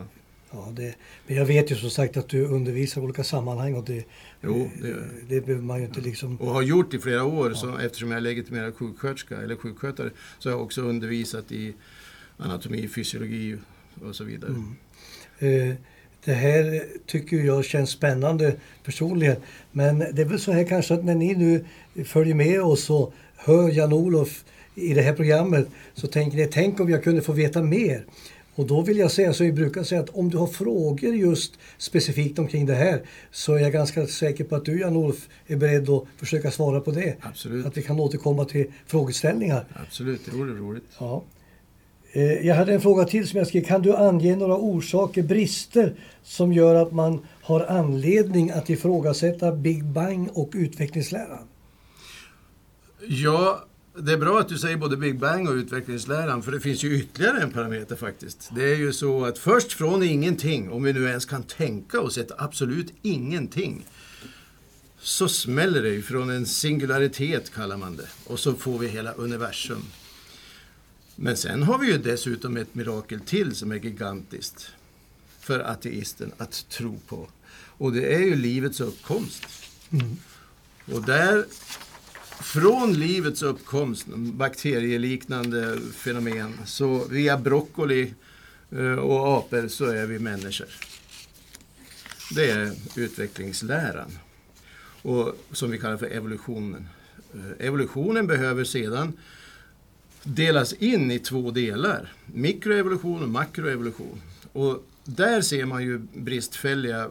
Ja, 0.51 0.67
det, 0.75 0.95
men 1.27 1.37
jag 1.37 1.45
vet 1.45 1.71
ju 1.71 1.75
som 1.75 1.89
sagt 1.89 2.17
att 2.17 2.29
du 2.29 2.45
undervisar 2.45 3.01
i 3.01 3.03
olika 3.03 3.23
sammanhang 3.23 3.75
och 3.75 3.83
det, 3.83 4.05
jo, 4.41 4.69
det, 4.81 4.95
det 5.29 5.41
behöver 5.41 5.63
man 5.63 5.79
ju 5.79 5.85
inte 5.85 6.01
liksom... 6.01 6.37
Och 6.37 6.47
har 6.47 6.61
gjort 6.61 6.93
i 6.93 6.99
flera 6.99 7.23
år, 7.23 7.49
ja. 7.49 7.55
så, 7.55 7.77
eftersom 7.77 8.11
jag 8.11 8.17
är 8.17 8.21
legitimerad 8.21 8.75
sjuksköterska 8.75 9.37
eller 9.37 9.55
sjukskötare, 9.55 10.09
så 10.39 10.49
har 10.49 10.57
jag 10.57 10.63
också 10.63 10.81
undervisat 10.81 11.51
i 11.51 11.73
anatomi, 12.37 12.87
fysiologi 12.87 13.57
och 14.01 14.15
så 14.15 14.23
vidare. 14.23 14.51
Mm. 14.51 15.69
Eh, 15.69 15.75
det 16.25 16.33
här 16.33 16.85
tycker 17.05 17.37
jag 17.37 17.65
känns 17.65 17.89
spännande 17.89 18.55
personligen. 18.83 19.35
Men 19.71 19.99
det 19.99 20.21
är 20.21 20.25
väl 20.25 20.39
så 20.39 20.51
här 20.51 20.63
kanske 20.63 20.93
att 20.93 21.05
när 21.05 21.15
ni 21.15 21.35
nu 21.35 21.65
följer 22.05 22.35
med 22.35 22.61
oss 22.61 22.89
och 22.89 23.13
hör 23.35 23.69
Jan-Olof 23.69 24.43
i 24.75 24.93
det 24.93 25.01
här 25.01 25.13
programmet 25.13 25.67
så 25.93 26.07
tänker 26.07 26.37
ni, 26.37 26.47
tänk 26.47 26.79
om 26.79 26.89
jag 26.89 27.03
kunde 27.03 27.21
få 27.21 27.31
veta 27.31 27.61
mer. 27.61 28.05
Och 28.55 28.67
då 28.67 28.81
vill 28.81 28.97
jag 28.97 29.11
säga 29.11 29.33
som 29.33 29.45
vi 29.45 29.51
brukar 29.51 29.83
säga 29.83 30.01
att 30.01 30.09
om 30.09 30.29
du 30.29 30.37
har 30.37 30.47
frågor 30.47 31.15
just 31.15 31.53
specifikt 31.77 32.39
omkring 32.39 32.65
det 32.65 32.73
här 32.75 33.01
så 33.31 33.53
är 33.53 33.59
jag 33.59 33.71
ganska 33.71 34.07
säker 34.07 34.43
på 34.43 34.55
att 34.55 34.65
du 34.65 34.79
Jan-Olof 34.79 35.27
är 35.47 35.55
beredd 35.55 35.89
att 35.89 36.03
försöka 36.17 36.51
svara 36.51 36.79
på 36.79 36.91
det. 36.91 37.15
Absolut. 37.21 37.65
Att 37.65 37.77
vi 37.77 37.81
kan 37.81 37.99
återkomma 37.99 38.45
till 38.45 38.65
frågeställningar. 38.85 39.65
Absolut, 39.85 40.21
det 40.25 40.37
vore 40.37 40.53
roligt. 40.53 40.83
Ja. 40.99 41.23
Eh, 42.11 42.47
jag 42.47 42.55
hade 42.55 42.73
en 42.73 42.81
fråga 42.81 43.03
till 43.03 43.27
som 43.27 43.37
jag 43.37 43.47
skrev. 43.47 43.63
Kan 43.63 43.81
du 43.81 43.95
ange 43.95 44.35
några 44.35 44.57
orsaker, 44.57 45.23
brister 45.23 45.95
som 46.23 46.53
gör 46.53 46.75
att 46.75 46.91
man 46.91 47.25
har 47.41 47.61
anledning 47.61 48.51
att 48.51 48.69
ifrågasätta 48.69 49.51
Big 49.51 49.85
Bang 49.85 50.29
och 50.33 50.49
utvecklingsläran? 50.53 51.47
Ja, 53.07 53.65
det 53.95 54.13
är 54.13 54.17
bra 54.17 54.39
att 54.39 54.49
du 54.49 54.57
säger 54.57 54.77
både 54.77 54.97
Big 54.97 55.19
Bang 55.19 55.49
och 55.49 55.53
utvecklingsläran, 55.53 56.43
för 56.43 56.51
det 56.51 56.59
finns 56.59 56.83
ju 56.83 56.97
ytterligare 56.97 57.41
en 57.41 57.51
parameter 57.51 57.95
faktiskt. 57.95 58.49
Det 58.55 58.63
är 58.63 58.75
ju 58.75 58.93
så 58.93 59.25
att 59.25 59.37
först 59.37 59.73
från 59.73 60.03
ingenting, 60.03 60.71
om 60.71 60.83
vi 60.83 60.93
nu 60.93 61.03
ens 61.03 61.25
kan 61.25 61.43
tänka 61.43 62.01
oss 62.01 62.17
ett 62.17 62.31
absolut 62.37 62.93
ingenting, 63.01 63.85
så 64.99 65.27
smäller 65.29 65.81
det 65.81 65.89
ju 65.89 66.01
från 66.01 66.29
en 66.29 66.45
singularitet, 66.45 67.53
kallar 67.53 67.77
man 67.77 67.97
det. 67.97 68.07
Och 68.25 68.39
så 68.39 68.53
får 68.53 68.79
vi 68.79 68.87
hela 68.87 69.11
universum. 69.11 69.83
Men 71.15 71.37
sen 71.37 71.63
har 71.63 71.77
vi 71.77 71.87
ju 71.87 71.97
dessutom 71.97 72.57
ett 72.57 72.75
mirakel 72.75 73.19
till 73.19 73.55
som 73.55 73.71
är 73.71 73.75
gigantiskt 73.75 74.67
för 75.39 75.59
ateisten 75.59 76.31
att 76.37 76.69
tro 76.69 76.99
på. 77.07 77.27
Och 77.77 77.93
det 77.93 78.15
är 78.15 78.19
ju 78.19 78.35
livets 78.35 78.81
uppkomst. 78.81 79.45
Mm. 79.91 80.17
Och 80.93 81.01
där 81.01 81.45
från 82.43 82.93
livets 82.93 83.41
uppkomst, 83.43 84.07
bakterieliknande 84.15 85.79
fenomen, 85.93 86.59
så 86.65 87.07
via 87.07 87.37
broccoli 87.37 88.13
eh, 88.71 88.93
och 88.93 89.37
apor 89.37 89.67
så 89.67 89.85
är 89.85 90.05
vi 90.05 90.19
människor. 90.19 90.67
Det 92.35 92.51
är 92.51 92.71
utvecklingsläran, 92.95 94.17
och, 95.01 95.37
som 95.51 95.71
vi 95.71 95.77
kallar 95.77 95.97
för 95.97 96.05
evolutionen. 96.05 96.87
Eh, 97.33 97.67
evolutionen 97.67 98.27
behöver 98.27 98.63
sedan 98.63 99.13
delas 100.23 100.73
in 100.73 101.11
i 101.11 101.19
två 101.19 101.51
delar, 101.51 102.13
mikroevolution 102.25 103.23
och 103.23 103.29
makroevolution. 103.29 104.21
Och 104.53 104.85
där 105.03 105.41
ser 105.41 105.65
man 105.65 105.83
ju 105.83 105.97
bristfälliga 106.13 107.09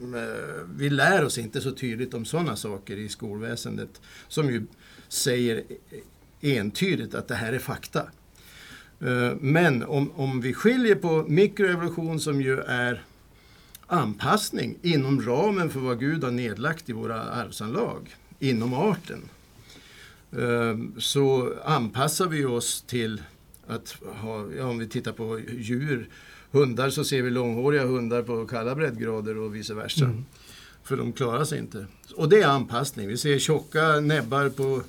Mm, 0.00 0.14
eh, 0.14 0.64
vi 0.76 0.90
lär 0.90 1.24
oss 1.24 1.38
inte 1.38 1.60
så 1.60 1.70
tydligt 1.70 2.14
om 2.14 2.24
sådana 2.24 2.56
saker 2.56 2.96
i 2.96 3.08
skolväsendet 3.08 4.00
som 4.28 4.50
ju 4.50 4.66
säger 5.08 5.64
entydigt 6.40 7.14
att 7.14 7.28
det 7.28 7.34
här 7.34 7.52
är 7.52 7.58
fakta. 7.58 8.02
Eh, 9.00 9.32
men 9.40 9.82
om, 9.82 10.12
om 10.14 10.40
vi 10.40 10.54
skiljer 10.54 10.94
på 10.94 11.24
mikroevolution 11.28 12.20
som 12.20 12.42
ju 12.42 12.60
är 12.60 13.04
anpassning 13.86 14.78
inom 14.82 15.22
ramen 15.22 15.70
för 15.70 15.80
vad 15.80 16.00
Gud 16.00 16.24
har 16.24 16.30
nedlagt 16.30 16.88
i 16.88 16.92
våra 16.92 17.22
arvsanlag, 17.22 18.16
inom 18.38 18.74
arten, 18.74 19.28
eh, 20.32 20.98
så 20.98 21.54
anpassar 21.64 22.26
vi 22.26 22.44
oss 22.44 22.82
till 22.82 23.22
att 23.66 23.96
ha, 24.02 24.46
ja, 24.56 24.64
om 24.64 24.78
vi 24.78 24.88
tittar 24.88 25.12
på 25.12 25.40
djur, 25.40 26.08
hundar 26.50 26.90
så 26.90 27.04
ser 27.04 27.22
vi 27.22 27.30
långhåriga 27.30 27.84
hundar 27.84 28.22
på 28.22 28.46
kalla 28.46 28.74
breddgrader 28.74 29.36
och 29.36 29.54
vice 29.54 29.74
versa. 29.74 30.10
För 30.82 30.96
de 30.96 31.12
klarar 31.12 31.44
sig 31.44 31.58
inte. 31.58 31.86
Och 32.14 32.28
det 32.28 32.40
är 32.40 32.46
anpassning. 32.46 33.08
Vi 33.08 33.16
ser 33.16 33.38
tjocka 33.38 34.00
näbbar 34.00 34.48
på 34.48 34.82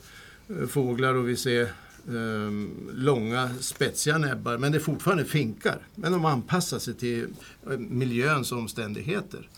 eh, 0.50 0.68
fåglar 0.68 1.14
och 1.14 1.30
vi 1.30 1.36
ser 1.36 1.62
eh, 2.08 2.52
långa 2.94 3.50
spetsiga 3.60 4.18
näbbar. 4.18 4.58
Men 4.58 4.72
det 4.72 4.78
är 4.78 4.80
fortfarande 4.80 5.26
finkar. 5.26 5.80
Men 5.96 6.12
de 6.12 6.26
anpassar 6.26 6.80
sig 6.80 6.94
till 6.94 7.28
eh, 7.72 7.78
miljöns 7.78 8.52
omständigheter. 8.52 9.50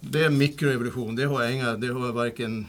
Det 0.00 0.24
är 0.24 0.30
mikroevolution. 0.30 1.16
Det 1.16 1.24
har 1.24 1.42
jag 1.42 1.54
inga, 1.54 1.76
det 1.76 1.86
har 1.86 2.12
varken, 2.12 2.66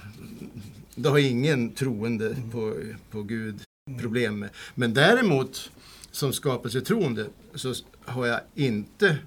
det 0.96 1.10
har 1.10 1.18
ingen 1.18 1.72
troende 1.72 2.36
på, 2.52 2.74
på 3.12 3.24
Gud 3.24 3.62
problem 4.00 4.40
med. 4.40 4.50
Men 4.76 4.94
däremot 4.94 5.72
som 6.18 6.34
skapelsetroende 6.34 7.26
så 7.56 7.74
har 8.06 8.26
jag 8.26 8.40
inte 8.56 9.18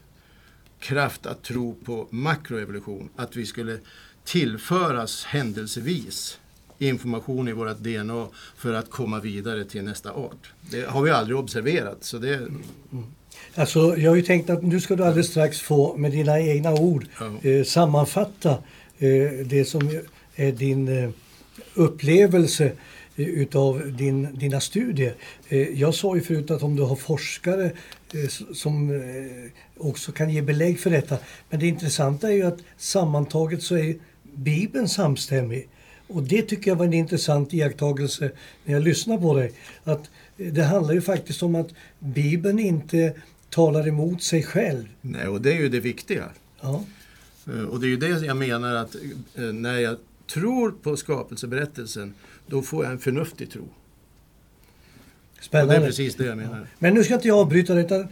kraft 0.80 1.26
att 1.26 1.42
tro 1.42 1.75
på 1.85 2.06
makroevolution. 2.11 3.09
Att 3.16 3.37
vi 3.37 3.47
skulle 3.47 3.78
tillföras 4.25 5.25
händelsevis 5.25 6.38
information 6.78 7.49
i 7.49 7.52
vårt 7.52 7.78
DNA 7.78 8.26
för 8.56 8.75
att 8.75 8.90
komma 8.90 9.20
vidare 9.20 9.64
till 9.64 9.85
nästa 9.85 10.12
art. 10.12 10.52
Det 10.70 10.87
har 10.88 11.02
vi 11.02 11.11
aldrig 11.11 11.37
observerat. 11.38 12.04
Så 12.04 12.18
det, 12.18 12.40
Alltså, 13.54 13.97
jag 13.97 14.11
har 14.11 14.16
ju 14.16 14.23
tänkt 14.23 14.50
att 14.50 14.62
nu 14.62 14.80
ska 14.80 14.97
du 14.97 15.04
alldeles 15.04 15.28
strax 15.30 15.61
få 15.61 15.97
med 15.97 16.11
dina 16.12 16.40
egna 16.40 16.73
ord 16.73 17.06
Ja. 17.20 17.50
eh, 17.50 17.64
sammanfatta 17.64 18.50
eh, 18.99 19.30
det 19.47 19.64
som 19.68 20.00
är 20.35 20.52
din 20.52 20.88
eh, 20.88 21.11
upplevelse 21.75 22.73
utav 23.25 23.93
din, 23.97 24.29
dina 24.39 24.61
studier. 24.61 25.15
Eh, 25.49 25.59
jag 25.81 25.95
sa 25.95 26.15
ju 26.17 26.21
förut 26.23 26.50
att 26.50 26.62
om 26.62 26.77
du 26.77 26.83
har 26.83 26.97
forskare 26.97 27.65
eh, 28.15 28.29
som 28.55 28.91
eh, 28.91 29.50
också 29.77 30.12
kan 30.12 30.31
ge 30.31 30.43
belägg 30.43 30.81
för 30.81 30.91
detta. 30.91 31.19
Men 31.50 31.61
det 31.61 31.67
intressanta 31.67 32.29
är 32.29 32.33
ju 32.33 32.43
att 32.43 32.59
sammantaget 32.77 33.62
så 33.62 33.77
är 33.77 33.97
Bibeln 34.35 34.89
samstämmig. 34.89 35.69
Och 36.07 36.23
det 36.23 36.43
tycker 36.43 36.71
jag 36.71 36.77
var 36.77 36.85
en 36.85 36.93
intressant 36.93 37.55
iakttagelse 37.55 38.31
när 38.65 38.75
jag 38.75 38.83
lyssnar 38.83 39.19
på 39.19 39.35
dig. 39.37 39.53
Att 39.85 40.11
eh, 40.39 40.53
det 40.53 40.65
handlar 40.65 40.95
ju 40.95 41.00
faktiskt 41.00 41.43
om 41.43 41.55
att 41.55 41.69
Bibeln 41.99 42.59
inte 42.59 43.12
talar 43.50 43.89
emot 43.89 44.23
sig 44.23 44.43
själv. 44.43 44.85
nej, 45.00 45.29
och 45.29 45.41
det 45.41 45.53
är 45.53 45.57
ju 45.57 45.69
det 45.69 45.81
viktiga. 45.81 46.25
Ja. 46.61 46.85
Eh, 47.47 47.61
Och 47.65 47.81
det 47.81 47.87
är 47.87 47.89
ju 47.89 47.97
det 47.97 48.09
jag 48.27 48.37
menar 48.37 48.75
att 48.75 48.95
eh, 49.35 49.43
när 49.43 49.79
jag 49.79 49.97
tror 50.32 50.70
på 50.82 50.96
skapelseberättelsen, 50.96 52.14
då 52.46 52.62
får 52.62 52.84
jag 52.84 52.92
en 52.92 52.99
förnuftig 52.99 53.50
tro. 53.50 53.62
Och 53.62 53.68
det 55.38 55.44
Spännande. 55.44 55.76
är 55.76 55.87
precis 55.87 56.14
det 56.14 56.25
jag 56.25 56.37
menar. 56.37 56.66
Men 56.78 56.94
nu 56.94 57.04
ska 57.04 57.14
inte 57.14 57.28
jag 57.28 57.38
avbryta 57.38 57.75
det, 57.75 57.80
utan 57.80 58.08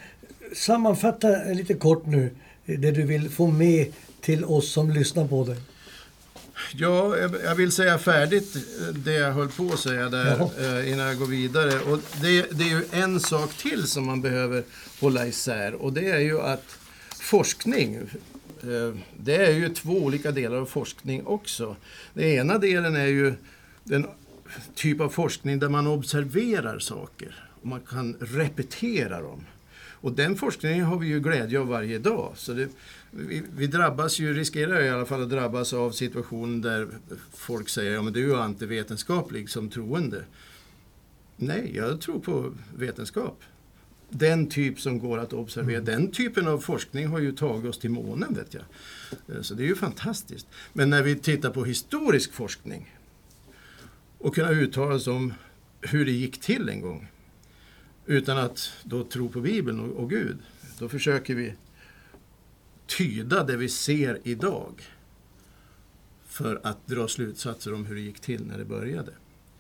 sammanfatta 0.54 1.28
lite 1.44 1.75
kort 1.75 2.06
nu 2.06 2.30
det 2.66 2.90
du 2.90 3.02
vill 3.02 3.30
få 3.30 3.46
med 3.46 3.92
till 4.20 4.44
oss 4.44 4.72
som 4.72 4.90
lyssnar 4.90 5.28
på 5.28 5.44
dig. 5.44 5.56
Ja, 6.75 7.16
jag- 7.44 7.54
vill 7.54 7.72
säga 7.72 7.98
färdigt 7.98 8.56
det 9.04 9.12
jag 9.12 9.32
höll 9.32 9.48
på 9.48 9.70
att 9.72 9.78
säga 9.78 10.08
där 10.08 10.26
Jaha. 10.26 10.78
eh, 10.78 10.92
innan 10.92 11.06
jag 11.06 11.18
går 11.18 11.26
vidare. 11.26 11.80
Och 11.80 11.98
det, 12.22 12.46
det 12.50 12.64
är 12.64 12.68
ju 12.68 12.84
en 12.92 13.20
sak 13.20 13.54
till 13.54 13.82
som 13.87 14.06
man 14.06 14.22
behöver 14.22 14.62
hålla 15.00 15.26
isär 15.26 15.75
och 15.75 15.92
det 15.92 16.10
är 16.10 16.18
ju 16.18 16.40
att 16.40 16.78
forskning, 17.20 18.00
Eh, 18.65 18.95
det 19.17 19.37
är 19.37 19.53
ju 19.53 19.69
två 19.69 19.93
olika 19.93 20.33
delar 20.33 20.57
av 20.57 20.67
forskning 20.67 21.27
också. 21.27 21.77
Den 22.15 22.25
ena 22.25 22.59
delen 22.59 22.97
är 22.97 23.07
ju 23.07 23.35
den 23.85 24.07
typ 24.75 25.00
av 25.00 25.09
forskning 25.09 25.59
där 25.59 25.69
man 25.69 25.87
observerar 25.87 26.79
saker 26.79 27.45
och 27.61 27.67
man 27.67 27.81
kan 27.81 28.17
repetera 28.21 29.23
dem. 29.23 29.45
Och 30.00 30.12
den 30.12 30.37
forskningen 30.37 30.85
har 30.85 30.99
vi 30.99 31.07
ju 31.07 31.21
glädje 31.21 31.61
av 31.61 31.67
varje 31.67 31.99
dag. 31.99 32.33
Så 32.37 32.53
det, 32.53 32.69
vi, 33.11 33.43
vi 33.57 33.67
drabbas 33.67 34.19
ju, 34.19 34.35
riskerar 34.35 34.81
i 34.81 34.88
alla 34.88 35.07
fall 35.07 35.23
att 35.23 35.31
drabbas 35.31 35.73
av 35.73 35.91
situationer 35.91 36.69
där 36.69 36.88
folk 37.35 37.68
säger 37.68 37.92
ja 37.94 38.03
men 38.03 38.12
du 38.12 38.33
är 38.33 38.37
antivetenskaplig 38.37 39.51
som 39.51 39.71
troende. 39.71 40.25
Nej, 41.37 41.73
jag 41.75 42.01
tror 42.01 42.21
på 42.21 42.53
vetenskap. 42.77 43.42
Den 44.11 44.47
typ 44.49 44.81
som 44.81 44.99
går 44.99 45.18
att 45.18 45.33
observera. 45.33 45.81
Den 45.81 46.11
typen 46.11 46.49
av 46.49 46.59
forskning 46.59 47.07
har 47.07 47.18
ju 47.18 47.33
tagit 47.33 47.71
oss 47.71 47.79
till 47.79 47.90
månen 47.90 48.35
vet 48.35 48.55
jag. 48.55 48.64
Eh, 49.37 49.42
Så 49.42 49.55
det 49.55 49.62
är 49.62 49.66
ju 49.66 49.75
fantastiskt. 49.75 50.47
Men 50.73 50.90
när 50.90 51.03
vi 51.03 51.16
tittar 51.16 51.51
på 51.51 51.64
historisk 51.64 52.33
forskning 52.33 52.94
och 54.18 54.35
kunna 54.35 54.51
uttala 54.51 54.94
oss 54.94 55.07
om 55.07 55.35
hur 55.81 56.05
det 56.05 56.12
gick 56.12 56.40
till 56.40 56.68
en 56.68 56.81
gång 56.81 57.09
utan 58.07 58.38
att 58.38 58.73
då 58.85 59.05
tro 59.05 59.29
på 59.29 59.40
Bibeln 59.40 59.81
och, 59.81 59.97
och 60.03 60.11
Gud. 60.11 60.38
Då 60.79 60.88
försöker 60.88 61.35
vi 61.35 61.55
tyda 62.87 63.44
det 63.44 63.57
vi 63.57 63.68
ser 63.68 64.18
idag 64.25 64.83
för 66.27 66.61
att 66.62 66.87
dra 66.87 67.09
slutsatser 67.09 67.75
om 67.75 67.87
hur 67.87 67.94
det 67.94 68.01
gick 68.01 68.21
till 68.21 68.44
när 68.47 68.59
det 68.59 68.64
började. 68.64 69.12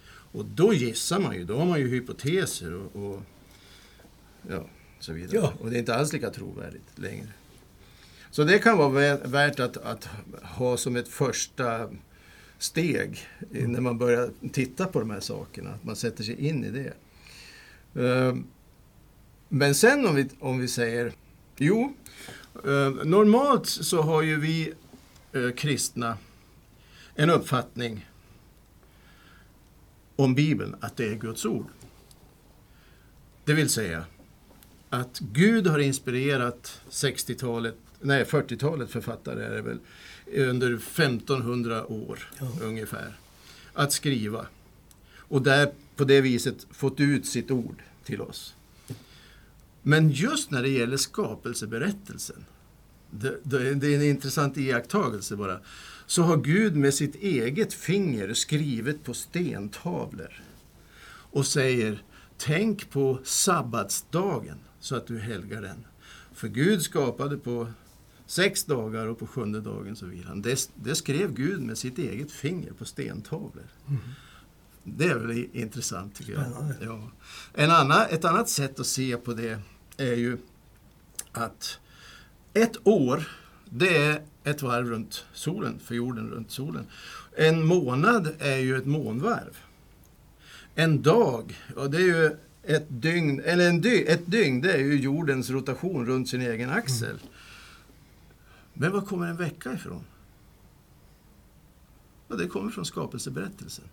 Och 0.08 0.44
då 0.44 0.74
gissar 0.74 1.20
man 1.20 1.34
ju, 1.34 1.44
då 1.44 1.58
har 1.58 1.66
man 1.66 1.80
ju 1.80 1.88
hypoteser 1.88 2.74
och, 2.74 2.96
och 2.96 3.22
ja, 4.48 4.64
så 5.00 5.12
vidare. 5.12 5.36
Ja. 5.36 5.52
Och 5.60 5.70
det 5.70 5.76
är 5.76 5.78
inte 5.78 5.94
alls 5.94 6.12
lika 6.12 6.30
trovärdigt 6.30 6.98
längre. 6.98 7.28
Så 8.30 8.44
det 8.44 8.58
kan 8.58 8.78
vara 8.78 8.88
vä- 8.88 9.26
värt 9.28 9.60
att, 9.60 9.76
att 9.76 10.08
ha 10.42 10.76
som 10.76 10.96
ett 10.96 11.08
första 11.08 11.90
steg 12.58 13.18
i- 13.52 13.66
när 13.66 13.80
man 13.80 13.98
börjar 13.98 14.30
titta 14.52 14.86
på 14.86 15.00
de 15.00 15.10
här 15.10 15.20
sakerna, 15.20 15.70
att 15.70 15.84
man 15.84 15.96
sätter 15.96 16.24
sig 16.24 16.46
in 16.46 16.64
i 16.64 16.70
det. 16.70 16.92
Ehm, 18.02 18.44
Men 19.48 19.74
sen 19.74 20.06
om 20.06 20.14
vi, 20.14 20.28
om 20.40 20.58
vi 20.58 20.68
säger, 20.68 21.12
jo, 21.56 21.94
eh, 22.64 22.90
normalt 23.04 23.66
så 23.66 24.02
har 24.02 24.22
ju 24.22 24.40
vi 24.40 24.72
eh, 25.32 25.50
kristna 25.56 26.18
en 27.14 27.30
uppfattning 27.30 28.06
om 30.16 30.34
Bibeln, 30.34 30.76
att 30.80 30.96
det 30.96 31.04
är 31.08 31.14
Guds 31.14 31.44
ord. 31.44 31.66
Det 33.44 33.52
vill 33.54 33.68
säga 33.68 34.04
att 34.90 35.18
Gud 35.18 35.66
har 35.66 35.78
inspirerat 35.78 36.80
60-talet, 36.90 37.74
nej 38.00 38.24
40-talet 38.24 38.90
författare 38.90 39.44
är 39.44 39.50
det 39.50 39.62
väl, 39.62 39.78
under 40.26 40.74
1500 40.74 41.86
år 41.86 42.30
Ja. 42.38 42.46
ungefär, 42.62 43.18
att 43.72 43.92
skriva. 43.92 44.46
Och 45.16 45.42
där 45.42 45.72
på 45.96 46.04
det 46.04 46.20
viset 46.20 46.66
fått 46.70 47.00
ut 47.00 47.26
sitt 47.26 47.50
ord 47.50 47.82
till 48.04 48.20
oss. 48.20 48.54
Men 49.82 50.10
just 50.10 50.50
när 50.50 50.62
det 50.62 50.68
gäller 50.68 50.96
skapelseberättelsen, 50.96 52.44
det, 53.10 53.38
det, 53.42 53.86
är 53.86 53.94
en 53.94 54.02
intressant 54.02 54.56
iakttagelse 54.56 55.36
bara, 55.36 55.60
så 56.06 56.22
har 56.22 56.36
Gud 56.36 56.76
med 56.76 56.94
sitt 56.94 57.14
eget 57.14 57.74
finger 57.74 58.34
skrivit 58.34 59.04
på 59.04 59.14
stentavlor 59.14 60.42
och 61.30 61.46
säger 61.46 62.02
Tänk 62.38 62.90
på 62.90 63.18
sabbatsdagen 63.24 64.58
så 64.80 64.96
att 64.96 65.06
du 65.06 65.18
helgar 65.18 65.62
den. 65.62 65.84
För 66.32 66.48
Gud 66.48 66.82
skapade 66.82 67.36
på 67.36 67.68
sex 68.26 68.64
dagar 68.64 69.06
och 69.06 69.18
på 69.18 69.26
sjunde 69.26 69.60
dagen 69.60 69.96
så 69.96 70.06
vilade 70.06 70.28
han. 70.28 70.42
Det, 70.42 70.70
det 70.74 70.94
skrev 70.94 71.34
Gud 71.34 71.60
med 71.60 71.78
sitt 71.78 71.98
eget 71.98 72.32
finger 72.32 72.72
på 72.72 72.84
stentavlor. 72.84 73.66
Det 74.84 75.04
är 75.04 75.18
väl 75.18 75.46
intressant 75.52 76.14
tycker 76.14 76.32
jag. 76.32 76.42
Spännande. 76.42 76.76
Ja. 76.80 77.10
En 77.54 77.70
annan, 77.70 78.06
ett 78.10 78.24
annat 78.24 78.48
sätt 78.48 78.80
att 78.80 78.86
se 78.86 79.16
på 79.16 79.32
det 79.32 79.60
är 79.96 80.14
ju 80.14 80.38
att 81.32 81.78
ett 82.54 82.86
år, 82.86 83.28
det 83.64 83.96
är 83.96 84.22
ett 84.44 84.62
varv 84.62 84.86
runt 84.86 85.24
solen, 85.32 85.78
för 85.78 85.94
jorden 85.94 86.30
runt 86.30 86.50
solen. 86.50 86.86
En 87.36 87.66
månad 87.66 88.34
är 88.38 88.56
ju 88.56 88.76
ett 88.76 88.86
månvarv. 88.86 89.56
En 90.74 91.02
dag, 91.02 91.58
och 91.76 91.90
det 91.90 91.96
är 91.96 92.06
ju 92.06 92.36
ett 92.68 92.86
dygn, 92.88 93.40
eller 93.40 93.68
en 93.68 93.80
dy, 93.80 94.04
ett 94.04 94.26
dygn, 94.26 94.60
det 94.60 94.72
är 94.72 94.78
ju 94.78 94.96
jordens 95.00 95.50
rotation 95.50 96.06
runt 96.06 96.28
sin 96.28 96.40
egen 96.40 96.70
axel. 96.70 97.18
Men 98.72 98.92
var 98.92 99.00
kommer 99.00 99.26
en 99.26 99.36
vecka 99.36 99.72
ifrån? 99.72 100.04
Ja, 102.28 102.36
det 102.36 102.46
kommer 102.46 102.70
från 102.70 102.84
skapelseberättelsen. 102.84 103.84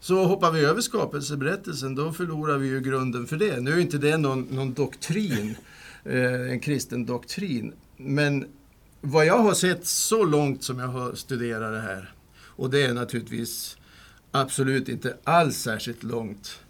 Så 0.00 0.24
hoppar 0.24 0.50
vi 0.50 0.64
över 0.64 0.80
skapelseberättelsen, 0.80 1.94
då 1.94 2.12
förlorar 2.12 2.58
vi 2.58 2.68
ju 2.68 2.80
grunden 2.80 3.26
för 3.26 3.36
det. 3.36 3.60
Nu 3.60 3.72
är 3.72 3.78
inte 3.78 3.98
det 3.98 4.16
någon, 4.16 4.42
någon 4.42 4.72
doktrin, 4.72 5.56
eh, 6.04 6.50
en 6.50 6.60
kristen 6.60 7.06
doktrin. 7.06 7.72
Men 7.96 8.46
vad 9.00 9.26
jag 9.26 9.38
har 9.38 9.54
sett 9.54 9.86
så 9.86 10.24
långt 10.24 10.62
som 10.62 10.78
jag 10.78 10.88
har 10.88 11.14
studerat 11.14 11.72
det 11.72 11.80
här, 11.80 12.14
och 12.38 12.70
det 12.70 12.82
är 12.82 12.94
naturligtvis 12.94 13.76
absolut 14.30 14.88
inte 14.88 15.16
alls 15.24 15.56
särskilt 15.56 16.02
långt, 16.02 16.63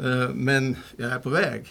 Eh, 0.00 0.28
men 0.34 0.76
jag 0.96 1.10
är 1.10 1.18
på 1.18 1.30
väg. 1.30 1.66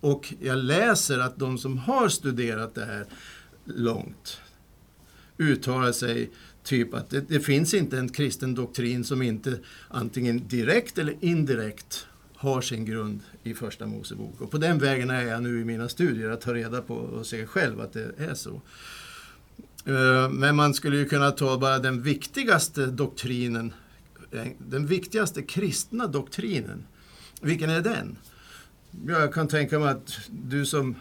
Och 0.00 0.34
jag 0.40 0.58
läser 0.58 1.18
att 1.18 1.38
de 1.38 1.58
som 1.58 1.78
har 1.78 2.08
studerat 2.08 2.74
det 2.74 2.84
här 2.84 3.06
långt 3.64 4.40
uttalar 5.38 5.92
sig 5.92 6.30
typ 6.62 6.94
att 6.94 7.10
det, 7.10 7.20
det 7.28 7.40
finns 7.40 7.74
inte 7.74 7.98
en 7.98 8.08
kristen 8.08 8.54
doktrin 8.54 9.04
som 9.04 9.22
inte 9.22 9.58
antingen 9.88 10.48
direkt 10.48 10.98
eller 10.98 11.16
indirekt 11.20 12.06
har 12.34 12.60
sin 12.60 12.84
grund 12.84 13.20
i 13.42 13.54
Första 13.54 13.86
Mosebok. 13.86 14.40
Och 14.40 14.50
på 14.50 14.58
den 14.58 14.78
vägen 14.78 15.10
är 15.10 15.22
jag 15.22 15.42
nu 15.42 15.60
i 15.60 15.64
mina 15.64 15.88
studier, 15.88 16.30
att 16.30 16.40
ta 16.40 16.54
reda 16.54 16.82
på 16.82 16.94
och 16.94 17.26
se 17.26 17.46
själv 17.46 17.80
att 17.80 17.92
det 17.92 18.12
är 18.18 18.34
så. 18.34 18.60
Eh, 19.84 20.30
men 20.30 20.56
man 20.56 20.74
skulle 20.74 20.96
ju 20.96 21.04
kunna 21.04 21.30
ta 21.30 21.58
bara 21.58 21.78
den 21.78 22.02
viktigaste 22.02 22.86
doktrinen, 22.86 23.72
eh, 24.30 24.46
den 24.58 24.86
viktigaste 24.86 25.42
kristna 25.42 26.06
doktrinen. 26.06 26.84
Vilken 27.40 27.70
är 27.70 27.80
den? 27.80 28.18
Jag 29.06 29.34
kan 29.34 29.48
tänka 29.48 29.78
mig 29.78 29.88
att 29.88 30.20
du 30.30 30.66
som 30.66 30.94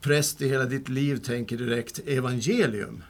präst 0.00 0.42
i 0.42 0.48
hela 0.48 0.64
ditt 0.64 0.88
liv 0.88 1.16
tänker 1.16 1.56
direkt 1.56 1.98
evangelium. 2.06 3.02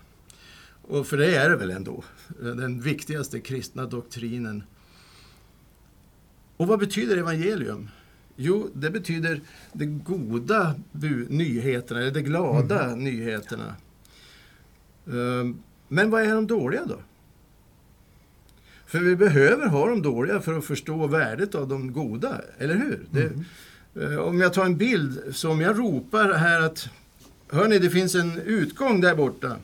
Och 0.82 1.06
för 1.06 1.16
det 1.16 1.36
är 1.36 1.50
det 1.50 1.56
väl 1.56 1.70
ändå, 1.70 2.04
den 2.40 2.80
viktigaste 2.80 3.40
kristna 3.40 3.86
doktrinen. 3.86 4.62
Och 6.56 6.66
vad 6.66 6.78
betyder 6.78 7.16
evangelium? 7.16 7.88
Jo, 8.36 8.70
det 8.74 8.90
betyder 8.90 9.40
de 9.72 9.86
goda 9.86 10.74
nyheterna, 11.28 12.00
eller 12.00 12.10
de 12.10 12.22
glada 12.22 12.84
mm. 12.84 13.04
nyheterna. 13.04 13.74
Ehm, 15.06 15.62
men 15.88 16.10
vad 16.10 16.22
är 16.22 16.34
de 16.34 16.46
dåliga 16.46 16.84
då? 16.84 16.98
För 18.88 18.98
vi 18.98 19.16
behöver 19.16 19.66
ha 19.66 19.88
de 19.88 20.02
dåliga 20.02 20.40
för 20.40 20.58
att 20.58 20.64
förstå 20.64 21.06
värdet 21.06 21.54
av 21.54 21.68
de 21.68 21.92
goda, 21.92 22.40
eller 22.58 22.74
hur? 22.74 23.06
Mm. 23.14 23.44
Det, 23.92 24.04
eh, 24.04 24.18
om 24.18 24.40
jag 24.40 24.52
tar 24.52 24.64
en 24.64 24.76
bild, 24.76 25.22
så 25.32 25.50
om 25.50 25.60
jag 25.60 25.78
ropar 25.78 26.32
här 26.32 26.60
att 26.60 26.88
Hörni, 27.50 27.78
det 27.78 27.90
finns 27.90 28.14
en 28.14 28.40
utgång 28.40 29.00
där 29.00 29.14
borta. 29.14 29.56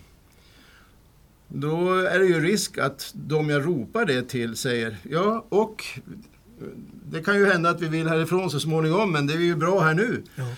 Då 1.48 1.94
är 1.94 2.18
det 2.18 2.26
ju 2.26 2.40
risk 2.40 2.78
att 2.78 3.10
de 3.14 3.50
jag 3.50 3.66
ropar 3.66 4.04
det 4.04 4.28
till 4.28 4.56
säger 4.56 4.96
ja, 5.02 5.44
och 5.48 5.84
det 7.04 7.22
kan 7.22 7.36
ju 7.36 7.46
hända 7.46 7.70
att 7.70 7.80
vi 7.80 7.88
vill 7.88 8.08
härifrån 8.08 8.50
så 8.50 8.60
småningom, 8.60 9.12
men 9.12 9.26
det 9.26 9.34
är 9.34 9.38
ju 9.38 9.56
bra 9.56 9.80
här 9.80 9.94
nu. 9.94 10.22
Ja. 10.34 10.48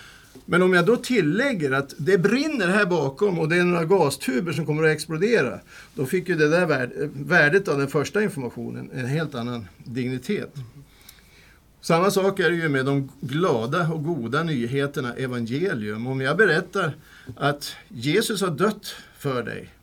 Men 0.49 0.61
om 0.61 0.73
jag 0.73 0.85
då 0.85 0.97
tillägger 0.97 1.71
att 1.71 1.93
det 1.97 2.17
brinner 2.17 2.67
här 2.67 2.85
bakom 2.85 3.39
och 3.39 3.49
det 3.49 3.55
är 3.55 3.63
några 3.63 3.85
gastuber 3.85 4.51
som 4.51 4.65
kommer 4.65 4.83
att 4.83 4.89
explodera, 4.89 5.59
då 5.95 6.05
fick 6.05 6.29
ju 6.29 6.35
det 6.35 6.49
där 6.49 6.89
värdet 7.13 7.67
av 7.67 7.77
den 7.77 7.87
första 7.87 8.23
informationen 8.23 8.89
en 8.93 9.05
helt 9.05 9.35
annan 9.35 9.67
dignitet. 9.83 10.53
Samma 11.81 12.11
sak 12.11 12.39
är 12.39 12.49
det 12.49 12.55
ju 12.55 12.69
med 12.69 12.85
de 12.85 13.11
glada 13.21 13.89
och 13.89 14.03
goda 14.03 14.43
nyheterna, 14.43 15.13
evangelium. 15.13 16.07
Om 16.07 16.21
jag 16.21 16.37
berättar 16.37 16.95
att 17.37 17.75
Jesus 17.87 18.41
har 18.41 18.51
dött 18.51 18.95
för 19.17 19.43
dig, 19.43 19.73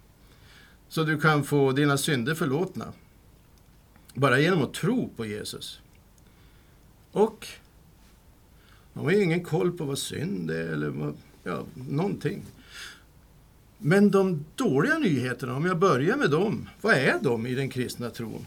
så 0.89 1.03
du 1.03 1.21
kan 1.21 1.45
få 1.45 1.73
dina 1.73 1.99
synder 1.99 2.35
förlåtna, 2.35 2.85
bara 4.15 4.41
genom 4.41 4.63
att 4.63 4.75
tro 4.75 5.11
på 5.17 5.27
Jesus. 5.27 5.81
Och 7.13 7.47
man 8.95 9.05
har 9.05 9.13
ju 9.13 9.23
ingen 9.23 9.45
koll 9.45 9.73
på 9.73 9.85
vad 9.85 9.99
synd 9.99 10.51
är 10.51 10.73
eller 10.73 10.89
vad, 10.89 11.15
ja, 11.43 11.65
någonting. 11.75 12.43
Men 13.79 14.11
de 14.11 14.45
dåliga 14.55 14.99
nyheterna, 14.99 15.57
om 15.57 15.65
jag 15.65 15.79
börjar 15.79 16.17
med 16.17 16.31
dem, 16.31 16.69
vad 16.81 16.95
är 16.95 17.19
de 17.23 17.47
i 17.47 17.55
den 17.55 17.69
kristna 17.69 18.11
tron? 18.11 18.47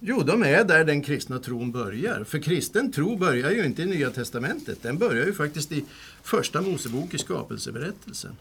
Jo, 0.00 0.22
de 0.22 0.42
är 0.42 0.64
där 0.64 0.84
den 0.84 1.02
kristna 1.02 1.38
tron 1.38 1.72
börjar. 1.72 2.24
För 2.24 2.38
kristen 2.38 2.92
tro 2.92 3.16
börjar 3.16 3.50
ju 3.50 3.64
inte 3.64 3.82
i 3.82 3.86
Nya 3.86 4.10
Testamentet. 4.10 4.82
Den 4.82 4.98
börjar 4.98 5.26
ju 5.26 5.32
faktiskt 5.32 5.72
i 5.72 5.84
Första 6.22 6.60
Mosebok 6.60 7.14
i 7.14 7.18
skapelseberättelsen. 7.18 8.36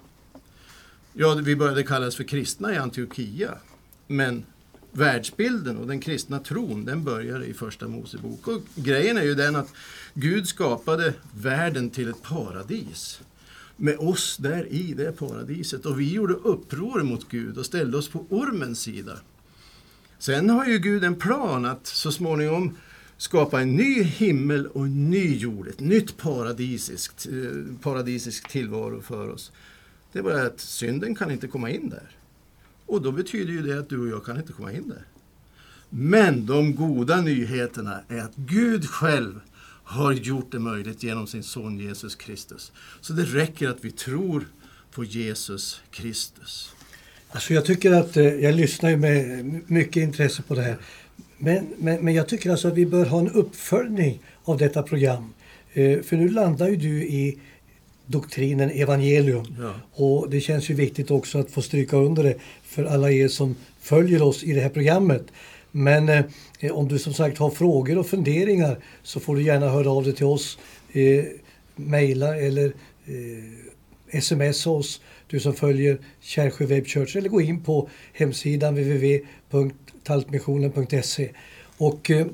Ja, 1.13 1.35
vi 1.43 1.55
började 1.55 1.83
kallas 1.83 2.15
för 2.15 2.23
kristna 2.23 2.73
i 2.73 2.77
Antiochia. 2.77 3.57
Men 4.07 4.43
världsbilden 4.91 5.77
och 5.77 5.87
den 5.87 5.99
kristna 5.99 6.39
tron, 6.39 6.85
den 6.85 7.03
börjar 7.03 7.43
i 7.43 7.53
Första 7.53 7.87
Mosebok. 7.87 8.47
Och 8.47 8.61
grejen 8.75 9.17
är 9.17 9.23
ju 9.23 9.35
den 9.35 9.55
att 9.55 9.73
Gud 10.13 10.47
skapade 10.47 11.13
världen 11.35 11.89
till 11.89 12.09
ett 12.09 12.23
paradis. 12.23 13.21
Med 13.75 13.97
oss 13.97 14.37
där 14.37 14.67
i 14.73 14.93
det 14.93 15.11
paradiset. 15.11 15.85
Och 15.85 15.99
vi 15.99 16.13
gjorde 16.13 16.33
uppror 16.33 17.03
mot 17.03 17.29
Gud 17.29 17.57
och 17.57 17.65
ställde 17.65 17.97
oss 17.97 18.09
på 18.09 18.25
ormens 18.29 18.79
sida. 18.79 19.17
Sen 20.19 20.49
har 20.49 20.65
ju 20.65 20.79
Gud 20.79 21.03
en 21.03 21.15
plan 21.15 21.65
att 21.65 21.87
så 21.87 22.11
småningom 22.11 22.77
skapa 23.17 23.61
en 23.61 23.75
ny 23.75 24.03
himmel 24.03 24.67
och 24.67 24.85
en 24.85 25.09
ny 25.09 25.37
jord, 25.37 25.67
ett 25.67 25.79
nytt 25.79 26.17
paradisiskt, 26.17 27.27
eh, 27.31 27.75
paradisisk 27.81 28.49
tillvaro 28.49 29.01
för 29.01 29.29
oss. 29.29 29.51
Det 30.11 30.19
är 30.19 30.23
bara 30.23 30.45
att 30.45 30.59
synden 30.59 31.15
kan 31.15 31.31
inte 31.31 31.47
komma 31.47 31.69
in 31.69 31.89
där. 31.89 32.18
Och 32.89 33.01
då 33.01 33.11
betyder 33.11 33.53
ju 33.53 33.61
det 33.61 33.79
att 33.79 33.89
du 33.89 34.01
och 34.01 34.07
jag 34.07 34.25
kan 34.25 34.37
inte 34.37 34.53
komma 34.53 34.71
in 34.71 34.89
där. 34.89 35.03
Men 35.89 36.45
de 36.45 36.75
goda 36.75 37.21
nyheterna 37.21 37.99
är 38.07 38.19
att 38.19 38.35
Gud 38.35 38.85
själv 38.85 39.39
har 39.83 40.11
gjort 40.11 40.51
det 40.51 40.59
möjligt 40.59 41.03
genom 41.03 41.27
sin 41.27 41.43
son 41.43 41.79
Jesus 41.79 42.15
Kristus. 42.15 42.71
Så 43.01 43.13
det 43.13 43.23
räcker 43.23 43.69
att 43.69 43.85
vi 43.85 43.91
tror 43.91 44.47
på 44.91 45.03
Jesus 45.03 45.81
Kristus. 45.91 46.73
Alltså 47.29 47.53
jag 47.53 47.65
tycker 47.65 47.91
att, 47.91 48.17
eh, 48.17 48.23
jag 48.23 48.55
lyssnar 48.55 48.95
med 48.95 49.45
mycket 49.69 50.03
intresse 50.03 50.41
på 50.41 50.55
det 50.55 50.61
här. 50.61 50.77
Men, 51.37 51.67
men, 51.77 52.05
men 52.05 52.13
jag 52.13 52.27
tycker 52.27 52.51
alltså 52.51 52.67
att 52.67 52.73
vi 52.73 52.85
bör 52.85 53.05
ha 53.05 53.19
en 53.19 53.29
uppföljning 53.29 54.21
av 54.43 54.57
detta 54.57 54.83
program. 54.83 55.33
Eh, 55.73 56.01
för 56.01 56.17
nu 56.17 56.29
landar 56.29 56.69
ju 56.69 56.75
du 56.75 57.03
i 57.03 57.39
doktrinen 58.09 58.69
evangelium. 58.69 59.45
Ja. 59.59 59.73
Och 59.93 60.29
det 60.29 60.41
känns 60.41 60.69
ju 60.69 60.73
viktigt 60.73 61.11
också 61.11 61.39
att 61.39 61.51
få 61.51 61.61
stryka 61.61 61.97
under 61.97 62.23
det 62.23 62.35
för 62.63 62.85
alla 62.85 63.11
er 63.11 63.27
som 63.27 63.55
följer 63.81 64.21
oss 64.21 64.43
i 64.43 64.53
det 64.53 64.61
här 64.61 64.69
programmet. 64.69 65.23
Men 65.71 66.09
eh, 66.09 66.23
om 66.71 66.87
du 66.87 66.99
som 66.99 67.13
sagt 67.13 67.37
har 67.37 67.49
frågor 67.49 67.97
och 67.97 68.07
funderingar 68.07 68.79
så 69.03 69.19
får 69.19 69.35
du 69.35 69.43
gärna 69.43 69.69
höra 69.69 69.91
av 69.91 70.03
dig 70.03 70.15
till 70.15 70.25
oss. 70.25 70.59
Eh, 70.91 71.23
Mejla 71.75 72.37
eller 72.37 72.73
eh, 73.05 73.43
smsa 74.21 74.69
oss 74.69 75.01
du 75.27 75.39
som 75.39 75.53
följer 75.53 75.97
Kärrsjö 76.19 76.65
Web 76.65 76.87
Church 76.87 77.15
eller 77.15 77.29
gå 77.29 77.41
in 77.41 77.63
på 77.63 77.89
hemsidan 78.13 78.73
www.taltmissionen.se. 78.73 81.29
Och 81.77 82.11
eh, 82.11 82.27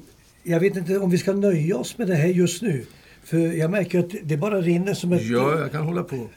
jag 0.43 0.59
vet 0.59 0.77
inte 0.77 0.97
om 0.97 1.09
vi 1.09 1.17
ska 1.17 1.33
nöja 1.33 1.77
oss 1.77 1.97
med 1.97 2.07
det 2.07 2.15
här 2.15 2.27
just 2.27 2.61
nu. 2.61 2.85
För 3.25 3.37
jag 3.37 3.71
märker 3.71 3.99
att 3.99 4.11
det 4.23 4.37
bara 4.37 4.61
rinner 4.61 4.93
som 4.93 5.13
ett... 5.13 5.25
Ja, 5.25 5.59
jag 5.59 5.71
kan 5.71 5.85
hålla 5.85 6.03
på. 6.03 6.27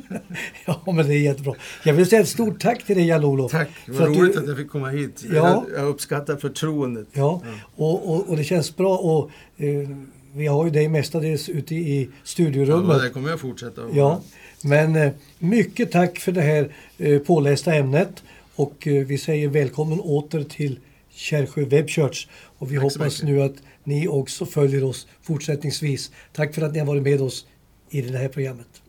ja, 0.66 0.82
men 0.86 0.96
det 0.96 1.14
är 1.14 1.18
jättebra. 1.18 1.54
Jag 1.84 1.94
vill 1.94 2.06
säga 2.06 2.22
ett 2.22 2.28
stort 2.28 2.60
tack 2.60 2.82
till 2.82 2.96
dig 2.96 3.06
Jan-Olof. 3.06 3.50
Tack, 3.50 3.68
vad 3.88 4.08
roligt 4.08 4.32
du... 4.32 4.40
att 4.40 4.48
jag 4.48 4.56
fick 4.56 4.70
komma 4.70 4.88
hit. 4.88 5.24
Ja. 5.32 5.66
Jag, 5.76 5.88
uppskattar 5.88 6.36
förtroendet. 6.36 7.06
Ja, 7.12 7.42
ja. 7.44 7.50
Och, 7.76 8.14
och, 8.14 8.28
och, 8.28 8.36
det 8.36 8.44
känns 8.44 8.76
bra. 8.76 8.96
Och, 8.96 9.30
eh, 9.56 9.88
vi 10.32 10.46
har 10.46 10.64
ju 10.64 10.70
dig 10.70 10.88
mestadels 10.88 11.48
ute 11.48 11.74
i 11.74 12.08
studiorummet. 12.24 12.96
Ja, 12.96 13.02
det 13.02 13.10
kommer 13.10 13.30
jag 13.30 13.40
fortsätta 13.40 13.82
att 13.82 13.94
Ja, 13.94 14.20
men 14.62 14.96
eh, 14.96 15.12
mycket 15.38 15.92
tack 15.92 16.18
för 16.18 16.32
det 16.32 16.42
här 16.42 16.72
eh, 16.98 17.18
pålästa 17.18 17.74
ämnet. 17.74 18.22
Och 18.54 18.86
eh, 18.86 19.06
vi 19.06 19.18
säger 19.18 19.48
välkommen 19.48 20.00
åter 20.00 20.44
till 20.44 20.78
Kärrsjö 21.20 21.64
Web 21.64 21.88
Church. 21.88 22.28
Och 22.58 22.72
vi 22.72 22.76
tack 22.76 22.84
hoppas 22.84 23.22
nu 23.22 23.42
att 23.42 23.56
ni 23.84 24.08
också 24.08 24.46
följer 24.46 24.84
oss 24.84 25.06
fortsättningsvis. 25.22 26.10
Tack 26.32 26.54
för 26.54 26.62
att 26.62 26.72
ni 26.72 26.78
har 26.78 26.86
varit 26.86 27.02
med 27.02 27.20
oss 27.20 27.46
i 27.90 28.02
det 28.02 28.18
här 28.18 28.28
programmet. 28.28 28.82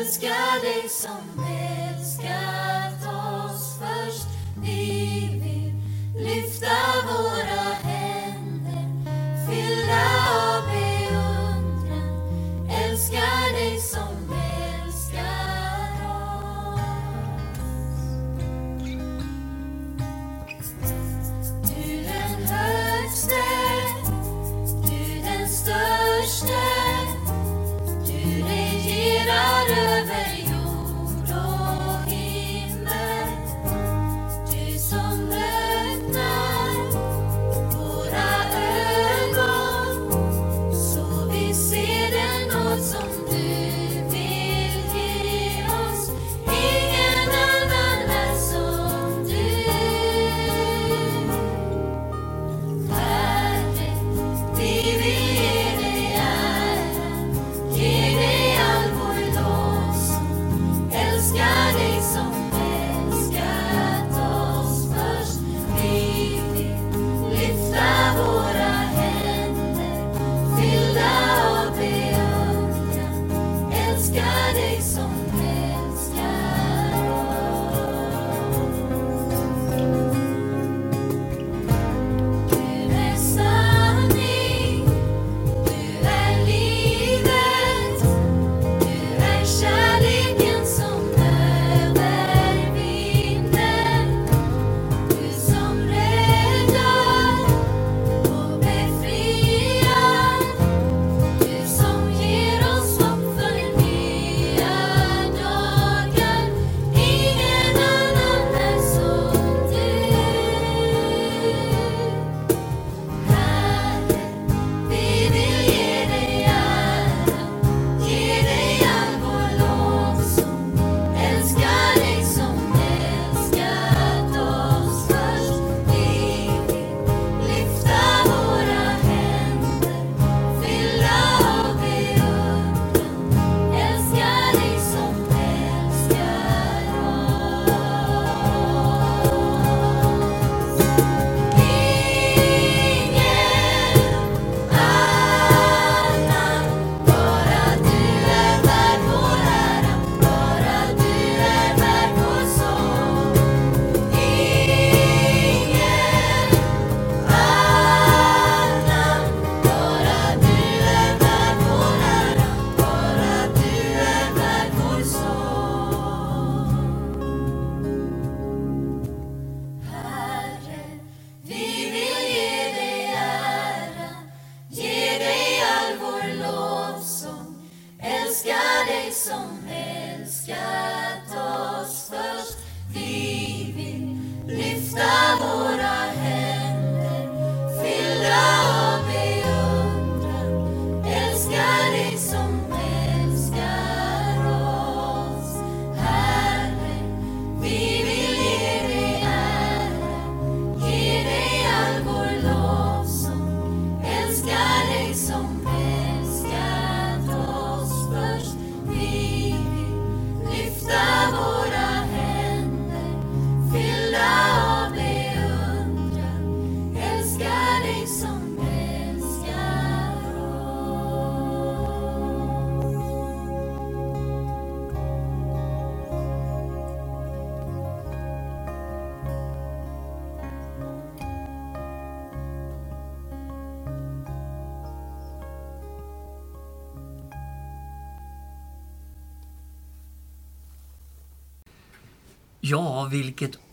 älskar 0.00 0.60
dig 0.60 0.88
som 0.88 1.44
älskat 1.44 3.14
oss 3.14 3.78
först. 3.78 4.26
Vi 4.62 5.28
vill 5.42 5.72
lyfta 6.24 6.66
våra 7.06 7.62
händer 7.72 7.89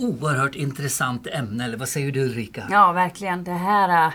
oerhört 0.08 0.56
intressant 0.56 1.28
ämne. 1.28 1.64
Eller 1.64 1.78
vad 1.78 1.90
säger 1.90 2.12
du 2.12 2.26
Ulrika? 2.26 2.68
Ja, 2.72 2.92
verkligen. 2.92 3.44
Det 3.44 3.52
här... 3.52 4.08
äh, 4.08 4.14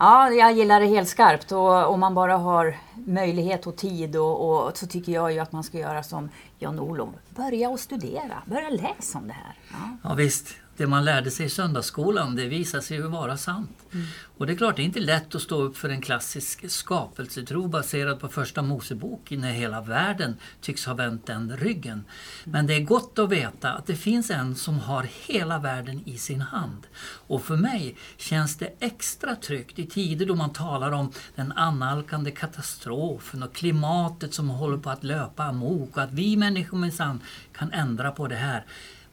Ja, 0.00 0.30
jag 0.30 0.52
gillar 0.52 0.80
det 0.80 0.86
helt 0.86 1.08
skarpt 1.08 1.52
och 1.52 1.92
om 1.92 2.00
man 2.00 2.14
bara 2.14 2.36
har 2.36 2.76
möjlighet 3.06 3.66
och 3.66 3.76
tid 3.76 4.16
och, 4.16 4.66
och 4.66 4.76
så 4.76 4.86
tycker 4.86 5.12
jag 5.12 5.32
ju 5.32 5.38
att 5.38 5.52
man 5.52 5.64
ska 5.64 5.78
göra 5.78 6.02
som 6.02 6.28
Jan-Olov. 6.58 7.14
Börja 7.30 7.68
och 7.68 7.80
studera, 7.80 8.42
börja 8.46 8.68
läsa 8.68 9.18
om 9.18 9.26
det 9.28 9.32
här. 9.34 9.54
Ja. 9.72 10.08
Ja, 10.08 10.14
visst, 10.14 10.54
det 10.78 10.86
man 10.86 11.04
lärde 11.04 11.30
sig 11.30 11.46
i 11.46 11.48
söndagsskolan 11.48 12.36
det 12.36 12.46
visar 12.46 12.80
sig 12.80 12.96
ju 12.96 13.02
vara 13.02 13.36
sant. 13.36 13.70
Och 14.36 14.46
det 14.46 14.52
är 14.52 14.56
klart, 14.56 14.76
det 14.76 14.82
är 14.82 14.84
inte 14.84 15.00
lätt 15.00 15.34
att 15.34 15.42
stå 15.42 15.62
upp 15.62 15.76
för 15.76 15.88
en 15.88 16.00
klassisk 16.00 16.70
skapelsetro 16.70 17.68
baserad 17.68 18.20
på 18.20 18.28
första 18.28 18.62
Mosebok 18.62 19.30
när 19.30 19.52
hela 19.52 19.80
världen 19.80 20.36
tycks 20.60 20.86
ha 20.86 20.94
vänt 20.94 21.26
den 21.26 21.56
ryggen. 21.56 22.04
Men 22.44 22.66
det 22.66 22.74
är 22.74 22.80
gott 22.80 23.18
att 23.18 23.30
veta 23.30 23.72
att 23.72 23.86
det 23.86 23.96
finns 23.96 24.30
en 24.30 24.54
som 24.54 24.78
har 24.78 25.06
hela 25.26 25.58
världen 25.58 26.02
i 26.04 26.18
sin 26.18 26.40
hand. 26.40 26.86
Och 27.26 27.44
för 27.44 27.56
mig 27.56 27.96
känns 28.16 28.56
det 28.56 28.72
extra 28.80 29.36
tryggt 29.36 29.78
i 29.78 29.86
tider 29.86 30.26
då 30.26 30.34
man 30.34 30.52
talar 30.52 30.92
om 30.92 31.12
den 31.34 31.52
annalkande 31.52 32.30
katastrofen 32.30 33.42
och 33.42 33.54
klimatet 33.54 34.34
som 34.34 34.48
håller 34.48 34.78
på 34.78 34.90
att 34.90 35.04
löpa 35.04 35.44
amok 35.44 35.96
och 35.96 36.02
att 36.02 36.12
vi 36.12 36.36
människor 36.36 36.78
minsann 36.78 37.20
kan 37.52 37.72
ändra 37.72 38.10
på 38.10 38.26
det 38.26 38.36
här 38.36 38.64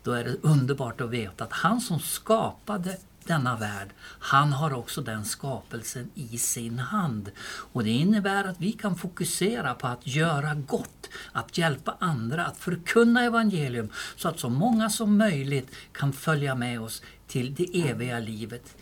då 0.06 0.12
är 0.12 0.24
det 0.24 0.36
underbart 0.42 1.02
att 1.02 1.10
veta 1.10 1.44
att 1.44 1.54
han 1.54 1.82
som 1.82 2.00
skapade 2.00 2.98
denna 3.24 3.56
värld, 3.56 3.90
han 4.20 4.54
har 4.54 4.74
också 4.74 5.02
den 5.02 5.26
skapelsen 5.26 6.12
i 6.16 6.38
sin 6.38 6.80
hand. 6.80 7.32
Och 7.74 7.84
det 7.84 7.90
innebär 7.90 8.44
att 8.44 8.62
vi 8.62 8.72
kan 8.72 8.96
fokusera 8.96 9.74
på 9.74 9.88
att 9.88 10.08
göra 10.08 10.56
gott, 10.56 11.10
att 11.32 11.58
hjälpa 11.58 11.96
andra, 12.00 12.46
att 12.46 12.58
förkunna 12.58 13.24
evangelium 13.24 13.90
så 14.16 14.30
att 14.30 14.40
så 14.40 14.50
många 14.50 14.90
som 14.90 15.18
möjligt 15.18 15.76
kan 15.92 16.14
följa 16.14 16.56
med 16.56 16.82
oss 16.82 17.02
till 17.28 17.56
det 17.56 17.90
eviga 17.90 18.20
livet. 18.20 18.76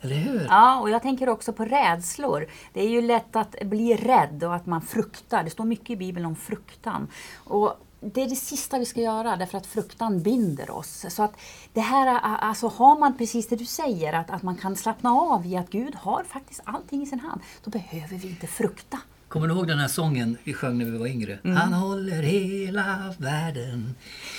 Eller 0.00 0.16
hur? 0.16 0.46
Ja, 0.48 0.80
och 0.80 0.90
jag 0.90 1.02
tänker 1.02 1.28
också 1.28 1.52
på 1.52 1.64
rädslor. 1.64 2.46
Det 2.72 2.80
är 2.80 2.88
ju 2.88 3.02
lätt 3.02 3.36
att 3.36 3.54
bli 3.60 3.96
rädd 3.96 4.44
och 4.44 4.54
att 4.54 4.66
man 4.66 4.82
fruktar. 4.82 5.44
Det 5.44 5.50
står 5.50 5.64
mycket 5.64 5.90
i 5.90 5.96
Bibeln 5.96 6.26
om 6.26 6.36
fruktan. 6.36 7.08
Och 7.36 7.87
det 8.00 8.22
är 8.22 8.28
det 8.28 8.36
sista 8.36 8.78
vi 8.78 8.84
ska 8.84 9.00
göra 9.00 9.36
därför 9.36 9.58
att 9.58 9.66
fruktan 9.66 10.22
binder 10.22 10.70
oss. 10.70 11.06
Så 11.08 11.22
att 11.22 11.36
det 11.72 11.80
här, 11.80 12.20
alltså 12.22 12.68
har 12.68 12.98
man 12.98 13.18
precis 13.18 13.48
det 13.48 13.56
du 13.56 13.64
säger, 13.64 14.12
att, 14.12 14.30
att 14.30 14.42
man 14.42 14.56
kan 14.56 14.76
slappna 14.76 15.10
av 15.10 15.46
i 15.46 15.56
att 15.56 15.70
Gud 15.70 15.94
har 15.94 16.24
faktiskt 16.24 16.60
allting 16.64 17.02
i 17.02 17.06
sin 17.06 17.20
hand, 17.20 17.40
då 17.64 17.70
behöver 17.70 18.16
vi 18.16 18.28
inte 18.28 18.46
frukta. 18.46 18.98
Kommer 19.28 19.48
du 19.48 19.54
ihåg 19.54 19.68
den 19.68 19.78
här 19.78 19.88
sången 19.88 20.36
vi 20.44 20.54
sjöng 20.54 20.78
när 20.78 20.84
vi 20.84 20.98
var 20.98 21.06
yngre? 21.06 21.38
Han 21.42 21.72
håller 21.72 22.22
hela 22.22 23.14
världen 23.18 23.94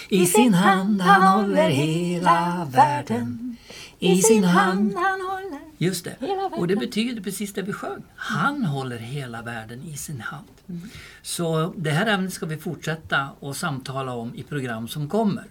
i 0.10 0.26
sin 0.26 0.54
hand, 0.54 1.02
han 1.02 1.22
håller 1.22 1.70
hela 1.70 2.68
världen 2.72 3.58
i 4.00 4.22
sin 4.22 4.44
hand. 4.44 4.94
han 4.96 5.22
håller. 5.22 5.60
Just 5.78 6.06
det. 6.06 6.16
Och 6.52 6.68
det 6.68 6.76
betyder 6.76 7.22
precis 7.22 7.54
det 7.54 7.62
vi 7.62 7.74
sjöng. 7.74 8.04
Han 8.16 8.66
håller 8.66 8.98
hela 8.98 9.42
världen 9.42 9.84
i 9.84 9.98
sin 9.98 10.22
hand. 10.22 10.48
Så 11.22 11.74
det 11.78 11.92
här 11.92 12.06
ämnet 12.08 12.34
ska 12.34 12.46
vi 12.46 12.58
fortsätta 12.58 13.30
och 13.40 13.56
samtala 13.56 14.14
om 14.14 14.36
i 14.36 14.44
program 14.44 14.88
som 14.88 15.10
kommer. 15.10 15.44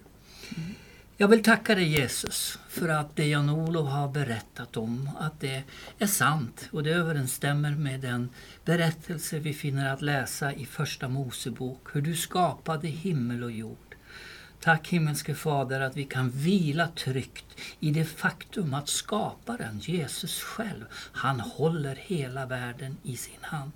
Jag 1.20 1.28
vill 1.28 1.42
tacka 1.42 1.74
dig 1.74 1.88
Jesus 1.88 2.58
för 2.68 2.88
att 2.88 3.16
det 3.16 3.28
Jan-Olof 3.28 3.88
har 3.88 4.08
berättat 4.08 4.76
om, 4.76 5.10
att 5.18 5.40
det 5.40 5.62
är 5.98 6.06
sant 6.06 6.68
och 6.70 6.82
det 6.82 6.90
överensstämmer 6.90 7.70
med 7.70 8.00
den 8.00 8.28
berättelse 8.64 9.38
vi 9.38 9.54
finner 9.54 9.92
att 9.92 10.02
läsa 10.02 10.52
i 10.52 10.66
Första 10.66 11.08
Mosebok, 11.08 11.88
hur 11.92 12.02
du 12.02 12.16
skapade 12.16 12.88
himmel 12.88 13.44
och 13.44 13.52
jord. 13.52 13.87
Tack 14.60 14.88
himmelske 14.88 15.34
Fader 15.34 15.80
att 15.80 15.96
vi 15.96 16.04
kan 16.04 16.30
vila 16.30 16.88
tryggt 16.88 17.44
i 17.80 17.90
det 17.90 18.04
faktum 18.04 18.74
att 18.74 18.88
skaparen, 18.88 19.78
Jesus 19.78 20.40
själv, 20.42 20.84
han 21.12 21.40
håller 21.40 21.96
hela 21.96 22.46
världen 22.46 22.96
i 23.02 23.16
sin 23.16 23.42
hand. 23.42 23.72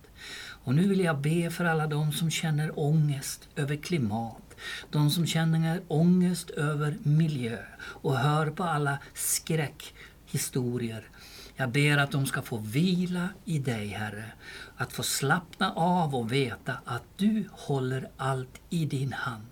Och 0.64 0.74
nu 0.74 0.88
vill 0.88 1.00
jag 1.00 1.18
be 1.18 1.50
för 1.50 1.64
alla 1.64 1.86
de 1.86 2.12
som 2.12 2.30
känner 2.30 2.78
ångest 2.78 3.48
över 3.56 3.76
klimat, 3.76 4.54
de 4.90 5.10
som 5.10 5.26
känner 5.26 5.82
ångest 5.88 6.50
över 6.50 6.96
miljö 7.02 7.58
och 7.78 8.18
hör 8.18 8.50
på 8.50 8.64
alla 8.64 8.98
skräckhistorier. 9.14 11.08
Jag 11.56 11.70
ber 11.70 11.98
att 11.98 12.10
de 12.10 12.26
ska 12.26 12.42
få 12.42 12.56
vila 12.56 13.28
i 13.44 13.58
dig, 13.58 13.88
Herre. 13.88 14.32
Att 14.76 14.92
få 14.92 15.02
slappna 15.02 15.72
av 15.72 16.14
och 16.14 16.32
veta 16.32 16.74
att 16.84 17.04
du 17.16 17.44
håller 17.52 18.08
allt 18.16 18.60
i 18.70 18.86
din 18.86 19.12
hand. 19.12 19.46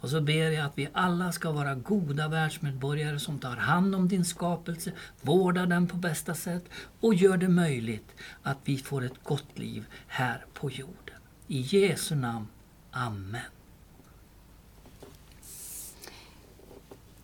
Och 0.00 0.08
så 0.08 0.20
ber 0.20 0.50
jag 0.50 0.66
att 0.66 0.78
vi 0.78 0.88
alla 0.92 1.32
ska 1.32 1.50
vara 1.50 1.74
goda 1.74 2.28
världsmedborgare 2.28 3.18
som 3.18 3.38
tar 3.38 3.56
hand 3.56 3.94
om 3.94 4.08
din 4.08 4.24
skapelse, 4.24 4.92
vårdar 5.20 5.66
den 5.66 5.88
på 5.88 5.96
bästa 5.96 6.34
sätt 6.34 6.64
och 7.00 7.14
gör 7.14 7.36
det 7.36 7.48
möjligt 7.48 8.14
att 8.42 8.58
vi 8.64 8.78
får 8.78 9.04
ett 9.04 9.24
gott 9.24 9.58
liv 9.58 9.84
här 10.06 10.44
på 10.54 10.70
jorden. 10.70 11.20
I 11.46 11.60
Jesu 11.60 12.14
namn. 12.14 12.48
Amen. 12.90 13.40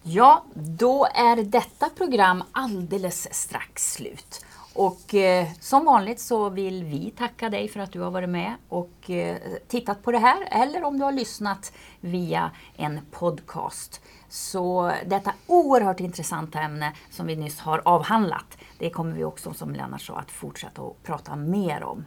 Ja, 0.02 0.44
då 0.54 1.06
är 1.14 1.44
detta 1.44 1.88
program 1.88 2.44
alldeles 2.52 3.34
strax 3.34 3.92
slut. 3.92 4.45
Och 4.76 5.14
eh, 5.14 5.48
som 5.60 5.84
vanligt 5.84 6.20
så 6.20 6.48
vill 6.48 6.84
vi 6.84 7.10
tacka 7.10 7.48
dig 7.48 7.68
för 7.68 7.80
att 7.80 7.92
du 7.92 8.00
har 8.00 8.10
varit 8.10 8.28
med 8.28 8.54
och 8.68 9.10
eh, 9.10 9.36
tittat 9.68 10.02
på 10.02 10.12
det 10.12 10.18
här 10.18 10.48
eller 10.50 10.84
om 10.84 10.98
du 10.98 11.04
har 11.04 11.12
lyssnat 11.12 11.72
via 12.00 12.50
en 12.76 13.00
podcast. 13.10 14.00
Så 14.28 14.92
detta 15.06 15.32
oerhört 15.46 16.00
intressanta 16.00 16.60
ämne 16.60 16.92
som 17.10 17.26
vi 17.26 17.36
nyss 17.36 17.60
har 17.60 17.82
avhandlat, 17.84 18.58
det 18.78 18.90
kommer 18.90 19.12
vi 19.12 19.24
också 19.24 19.54
som 19.54 19.74
Lennart 19.74 20.02
sa 20.02 20.16
att 20.16 20.30
fortsätta 20.30 20.82
att 20.82 21.02
prata 21.02 21.36
mer 21.36 21.82
om. 21.82 22.04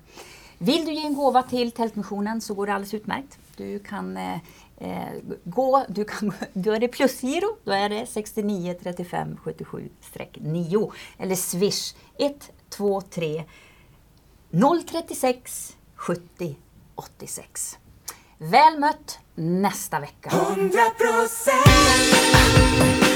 Vill 0.57 0.85
du 0.85 0.93
ge 0.93 1.05
en 1.05 1.15
gåva 1.15 1.43
till 1.43 1.71
Tältmissionen 1.71 2.41
så 2.41 2.53
går 2.53 2.67
det 2.67 2.73
alldeles 2.73 2.93
utmärkt. 2.93 3.39
Du 3.57 3.79
kan 3.79 4.17
eh, 4.17 4.37
eh 4.77 5.13
gå, 5.43 5.85
du 5.89 6.05
kan, 6.05 6.33
då 6.53 6.71
är 6.71 6.79
det 6.79 6.87
plusgiro, 6.87 7.57
då 7.63 7.71
är 7.71 7.89
det 7.89 8.05
69 8.05 8.75
35 8.83 9.37
77-9 9.43 10.91
eller 11.17 11.35
swish 11.35 11.95
123 12.69 13.43
036 14.87 15.77
70 15.95 16.55
86. 16.95 17.77
Väl 18.37 18.79
mött 18.79 19.19
nästa 19.35 19.99
vecka! 19.99 20.29
100% 20.29 23.08